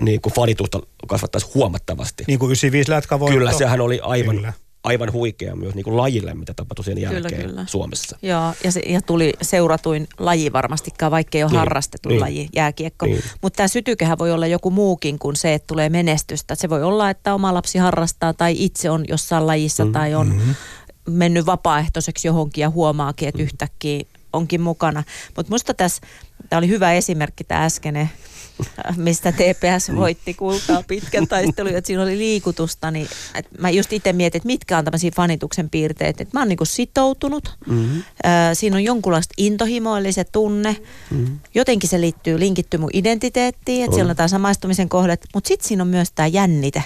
[0.00, 2.24] niin kuin fanitusta kasvattaisi huomattavasti.
[2.26, 3.38] Niin kuin 95 lätkävoitto.
[3.38, 4.52] Kyllä, sehän oli aivan, kyllä
[4.84, 7.64] aivan huikea myös niin kuin lajille, mitä tapahtui sen jälkeen kyllä, kyllä.
[7.66, 8.18] Suomessa.
[8.22, 12.48] Joo, ja, se, ja tuli seuratuin laji varmastikaan, vaikka ei ole niin, harrastettu niin, laji,
[12.54, 13.06] jääkiekko.
[13.06, 13.22] Niin.
[13.42, 16.54] Mutta tämä sytykehän voi olla joku muukin kuin se, että tulee menestystä.
[16.54, 20.28] Se voi olla, että oma lapsi harrastaa tai itse on jossain lajissa mm, tai on
[20.28, 20.54] mm-hmm.
[21.08, 23.44] mennyt vapaaehtoiseksi johonkin ja huomaakin, että mm.
[23.44, 25.02] yhtäkkiä onkin mukana.
[25.36, 26.02] Mutta musta tässä,
[26.48, 28.10] tämä oli hyvä esimerkki tämä äskeinen
[28.96, 34.12] mistä TPS voitti kultaa pitkän taistelun, että siinä oli liikutusta, niin että mä just itse
[34.12, 38.02] mietin, että mitkä on tämmöisiä fanituksen piirteet, että mä oon niinku sitoutunut, mm-hmm.
[38.52, 40.76] siinä on jonkunlaista intohimoillisen tunne,
[41.10, 41.38] mm-hmm.
[41.54, 44.16] jotenkin se liittyy, linkittyy mun identiteettiin, että siellä on.
[44.16, 46.82] tämä samaistumisen kohde, mutta sitten siinä on myös tämä jännite,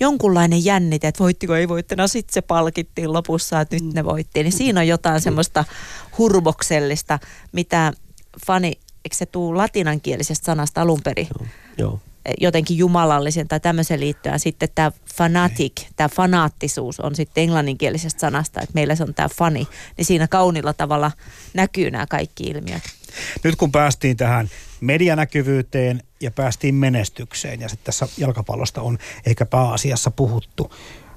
[0.00, 4.42] jonkunlainen jännite, että voittiko ei voittina, sitten se palkittiin lopussa, että nyt ne voitti.
[4.42, 5.64] Niin siinä on jotain semmoista
[6.18, 7.18] hurboksellista,
[7.52, 7.92] mitä
[8.46, 8.72] fani
[9.06, 11.28] eikö se tuu latinankielisestä sanasta alun perin?
[11.38, 11.48] Joo.
[11.78, 12.00] Joo.
[12.40, 14.40] jotenkin jumalallisen tai tämmöisen liittyen.
[14.40, 19.68] Sitten tämä fanatic, tämä fanaattisuus on sitten englanninkielisestä sanasta, että meillä se on tämä fani.
[19.96, 21.12] Niin siinä kaunilla tavalla
[21.54, 22.82] näkyy nämä kaikki ilmiöt.
[23.44, 24.50] Nyt kun päästiin tähän
[24.80, 30.72] medianäkyvyyteen ja päästiin menestykseen ja sitten tässä jalkapallosta on ehkä pääasiassa puhuttu.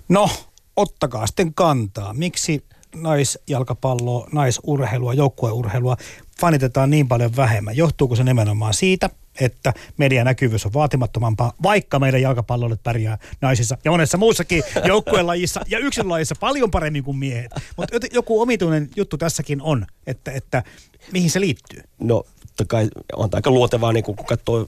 [0.10, 0.30] No,
[0.76, 2.14] ottakaa sitten kantaa.
[2.14, 2.64] Miksi
[2.96, 5.98] naisjalkapalloa, naisurheilua, joukkueurheilua
[6.40, 7.78] fanitetaan niin paljon vähemmän?
[7.78, 9.10] Johtuuko se nimenomaan siitä,
[9.40, 15.80] että median näkyvyys on vaatimattomampaa, vaikka meidän jalkapallolle pärjää naisissa ja monessa muussakin joukkuelajissa ja
[15.80, 17.52] yksilölajissa paljon paremmin kuin miehet.
[17.78, 20.64] Mutta joku omituinen juttu tässäkin on, että, että
[21.12, 21.84] mihin se liittyy?
[22.00, 22.24] No
[22.66, 24.68] kai on aika luotevaa, niin kun katsoo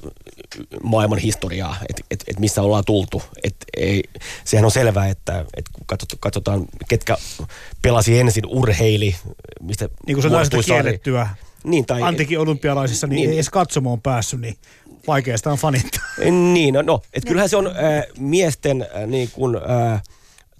[0.83, 3.23] maailman historiaa, että et, et missä ollaan tultu.
[3.43, 4.03] Et ei,
[4.43, 7.17] sehän on selvää, että et kun katsotaan, katsotaan, ketkä
[7.81, 9.15] pelasi ensin urheili,
[9.61, 11.27] mistä Niin kuin se on kiellettyä
[11.63, 14.57] niin, tai, antikin olympialaisissa, niin, niin ei edes katsomoon päässyt, niin
[15.07, 16.03] vaikeasta on fanittaa.
[16.53, 17.73] Niin, no, no että kyllähän se on äh,
[18.17, 20.01] miesten äh, niin kuin, äh,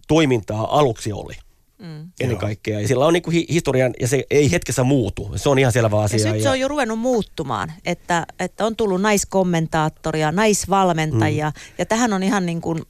[0.08, 1.34] toimintaa aluksi oli.
[1.82, 2.12] Mm.
[2.20, 2.80] ennen kaikkea.
[2.80, 5.32] Ja sillä on niin kuin hi- historian, ja se ei hetkessä muutu.
[5.36, 6.28] Se on ihan selvä asia.
[6.28, 11.62] Ja nyt se on jo ruvennut muuttumaan, että, että on tullut naiskommentaattoria, naisvalmentajia, mm.
[11.78, 12.82] ja tähän on ihan niin kuin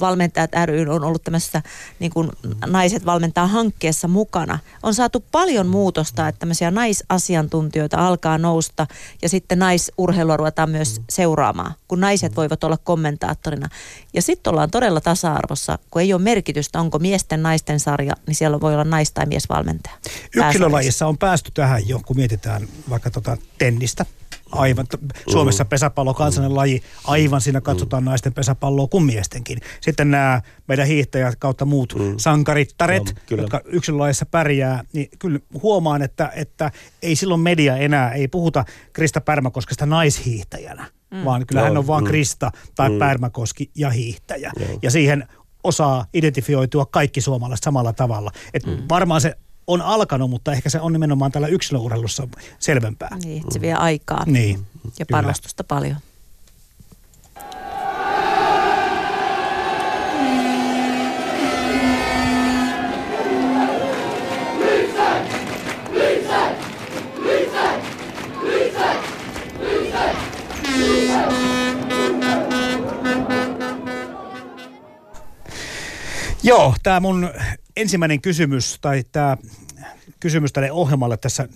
[0.00, 1.62] valmentajat ry on ollut tämmöisessä
[1.98, 2.30] niin kuin
[2.66, 4.58] naiset valmentaa hankkeessa mukana.
[4.82, 8.86] On saatu paljon muutosta, että tämmöisiä naisasiantuntijoita alkaa nousta,
[9.22, 13.68] ja sitten naisurheilua ruvetaan myös seuraamaan, kun naiset voivat olla kommentaattorina.
[14.14, 18.60] Ja sitten ollaan todella tasa-arvossa, kun ei ole merkitystä, onko miesten naisten sarja, niin siellä
[18.60, 19.96] voi olla nais- tai miesvalmentaja.
[20.34, 24.06] Yksilölajissa on päästy tähän jo, kun mietitään vaikka tota tennistä.
[24.52, 24.86] Aivan.
[25.28, 25.68] Suomessa mm.
[25.68, 26.82] pesäpallo kansallinen laji.
[27.04, 28.08] Aivan siinä katsotaan mm.
[28.08, 29.58] naisten pesäpalloa kuin miestenkin.
[29.80, 32.14] Sitten nämä meidän hiihtäjät kautta muut mm.
[32.16, 36.70] sankarittaret, no, jotka yksilölajissa pärjää, niin kyllä huomaan, että, että
[37.02, 41.24] ei silloin media enää, ei puhuta Krista Pärmäkoskesta naishiihtäjänä, mm.
[41.24, 42.08] vaan kyllä no, hän on vaan mm.
[42.08, 42.98] Krista tai mm.
[42.98, 44.52] Pärmäkoski ja hiihtäjä.
[44.58, 44.78] No.
[44.82, 45.28] Ja siihen
[45.66, 48.30] osaa identifioitua kaikki suomalaiset samalla tavalla.
[48.54, 48.78] Et mm.
[48.88, 49.36] Varmaan se
[49.66, 53.16] on alkanut, mutta ehkä se on nimenomaan tällä yksilöurheilussa selvempää.
[53.24, 54.66] Niin, se vie aikaa niin,
[54.98, 55.80] ja panostusta kyllä.
[55.80, 55.96] paljon.
[76.46, 77.30] Joo, tämä mun
[77.76, 79.36] ensimmäinen kysymys tai tämä
[80.20, 81.48] kysymys tälle ohjelmalle tässä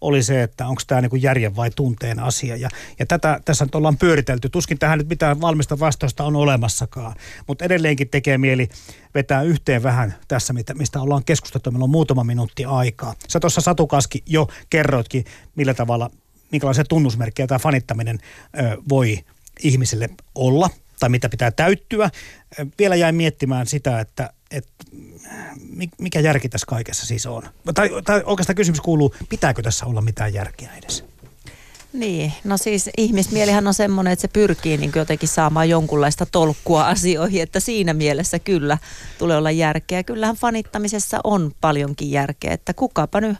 [0.00, 2.56] oli se, että onko tämä niinku järjen vai tunteen asia.
[2.56, 2.68] Ja,
[2.98, 4.48] ja tätä tässä nyt ollaan pyöritelty.
[4.48, 7.14] Tuskin tähän nyt mitään valmista vastausta on olemassakaan.
[7.46, 8.68] Mutta edelleenkin tekee mieli
[9.14, 11.70] vetää yhteen vähän tässä, mistä ollaan keskusteltu.
[11.70, 13.14] Meillä on muutama minuutti aikaa.
[13.28, 15.24] Sä tuossa Satu Kaski jo kerroitkin,
[15.56, 16.10] millä tavalla,
[16.52, 18.18] minkälaisia tunnusmerkkejä tämä fanittaminen
[18.58, 19.18] ö, voi
[19.62, 22.10] ihmisille olla tai mitä pitää täyttyä.
[22.78, 24.72] Vielä jäin miettimään sitä, että, että
[25.98, 27.42] mikä järki tässä kaikessa siis on?
[27.74, 31.04] Tai, tai oikeastaan kysymys kuuluu, pitääkö tässä olla mitään järkeä edes?
[31.92, 37.42] Niin, no siis ihmismielihän on semmoinen, että se pyrkii niin jotenkin saamaan jonkunlaista tolkkua asioihin,
[37.42, 38.78] että siinä mielessä kyllä
[39.18, 40.02] tulee olla järkeä.
[40.02, 43.36] Kyllähän fanittamisessa on paljonkin järkeä, että kukapa nyt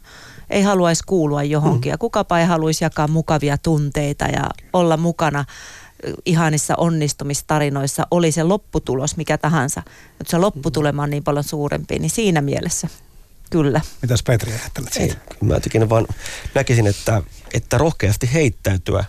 [0.50, 1.92] ei haluaisi kuulua johonkin mm.
[1.92, 5.44] ja kukapa ei haluaisi jakaa mukavia tunteita ja olla mukana
[6.24, 9.82] ihanissa onnistumistarinoissa oli se lopputulos mikä tahansa,
[10.18, 12.88] mutta se lopputulema on niin paljon suurempi, niin siinä mielessä
[13.50, 13.80] kyllä.
[14.02, 15.14] Mitäs Petri ajattelet siitä?
[15.14, 16.06] Ei, mä jotenkin vaan
[16.54, 17.22] näkisin, että,
[17.54, 19.04] että rohkeasti heittäytyä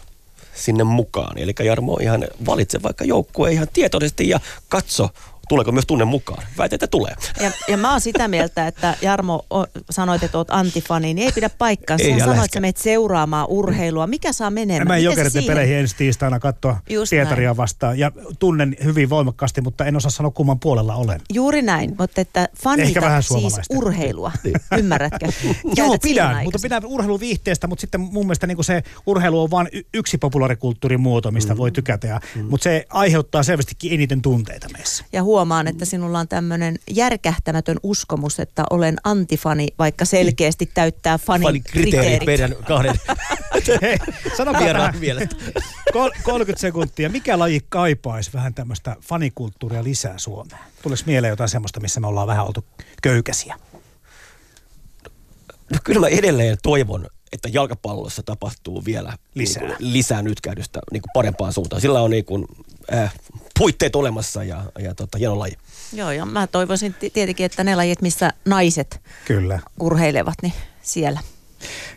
[0.56, 1.38] sinne mukaan.
[1.38, 5.10] Eli Jarmo ihan valitse vaikka joukkue ihan tietoisesti ja katso,
[5.50, 6.44] tuleeko myös tunne mukaan?
[6.58, 7.16] Väitän, että tulee.
[7.42, 11.32] Ja, ja mä oon sitä mieltä, että Jarmo o, sanoit, että oot antifani, niin ei
[11.32, 11.98] pidä paikkaa.
[11.98, 14.08] Sä sanoit, että sä menet seuraamaan urheilua.
[14.08, 14.88] Mikä saa menemään?
[14.88, 17.58] Mä en jokeritten peleihin ensi tiistaina katsoa Just Pietaria näin.
[17.58, 18.00] vastaan.
[18.00, 21.22] Ja tunnen hyvin voimakkaasti, mutta en osaa sanoa kumman puolella olen.
[21.34, 24.32] Juuri näin, mutta että fanita siis urheilua.
[24.44, 24.56] Niin.
[24.78, 25.28] Ymmärrätkö?
[25.78, 30.18] Joo, pidän, mutta pidän urheiluviihteestä, mutta sitten mun mielestä niin se urheilu on vain yksi
[30.18, 31.58] populaarikulttuurin muoto, mistä mm.
[31.58, 32.08] voi tykätä.
[32.08, 32.46] Ja, mm.
[32.46, 35.06] Mutta se aiheuttaa selvästikin eniten tunteita meissä.
[35.14, 41.64] Ja huomaan, että sinulla on tämmöinen järkähtämätön uskomus, että olen antifani, vaikka selkeästi täyttää fanin
[41.64, 42.26] kriteerit.
[42.26, 42.96] meidän kahden
[43.82, 43.98] Hei,
[44.38, 44.54] sano
[45.00, 45.28] vielä.
[46.24, 47.10] 30 sekuntia.
[47.10, 50.62] Mikä laji kaipaisi vähän tämmöistä fanikulttuuria lisää Suomeen?
[50.82, 52.66] Tulisi mieleen jotain semmoista, missä me ollaan vähän oltu
[53.02, 53.56] köykäisiä?
[55.72, 61.02] No kyllä mä edelleen toivon, että jalkapallossa tapahtuu vielä lisää, niin kuin, lisää nytkäydystä niin
[61.02, 61.82] kuin parempaan suuntaan.
[61.82, 62.46] Sillä on niin kuin,
[62.94, 63.14] äh,
[63.60, 65.58] puitteet olemassa ja, ja tota, hieno laji.
[65.94, 69.60] Joo, ja mä toivoisin tietenkin, että ne lajit, missä naiset Kyllä.
[69.80, 71.20] urheilevat, niin siellä.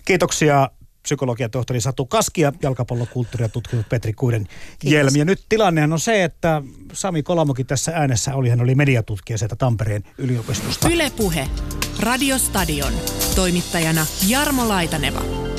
[0.04, 0.70] Kiitoksia
[1.02, 4.48] psykologian tohtori Satu Kaski ja jalkapallokulttuuria tutkinut Petri Kuiden
[4.84, 5.18] Jelmi.
[5.18, 9.56] Ja nyt tilanne on se, että Sami Kolamokin tässä äänessä oli, hän oli mediatutkija sieltä
[9.56, 10.88] Tampereen yliopistosta.
[10.88, 11.48] Ylepuhe.
[12.00, 12.92] Radiostadion.
[13.34, 15.51] Toimittajana Jarmo Laitaneva.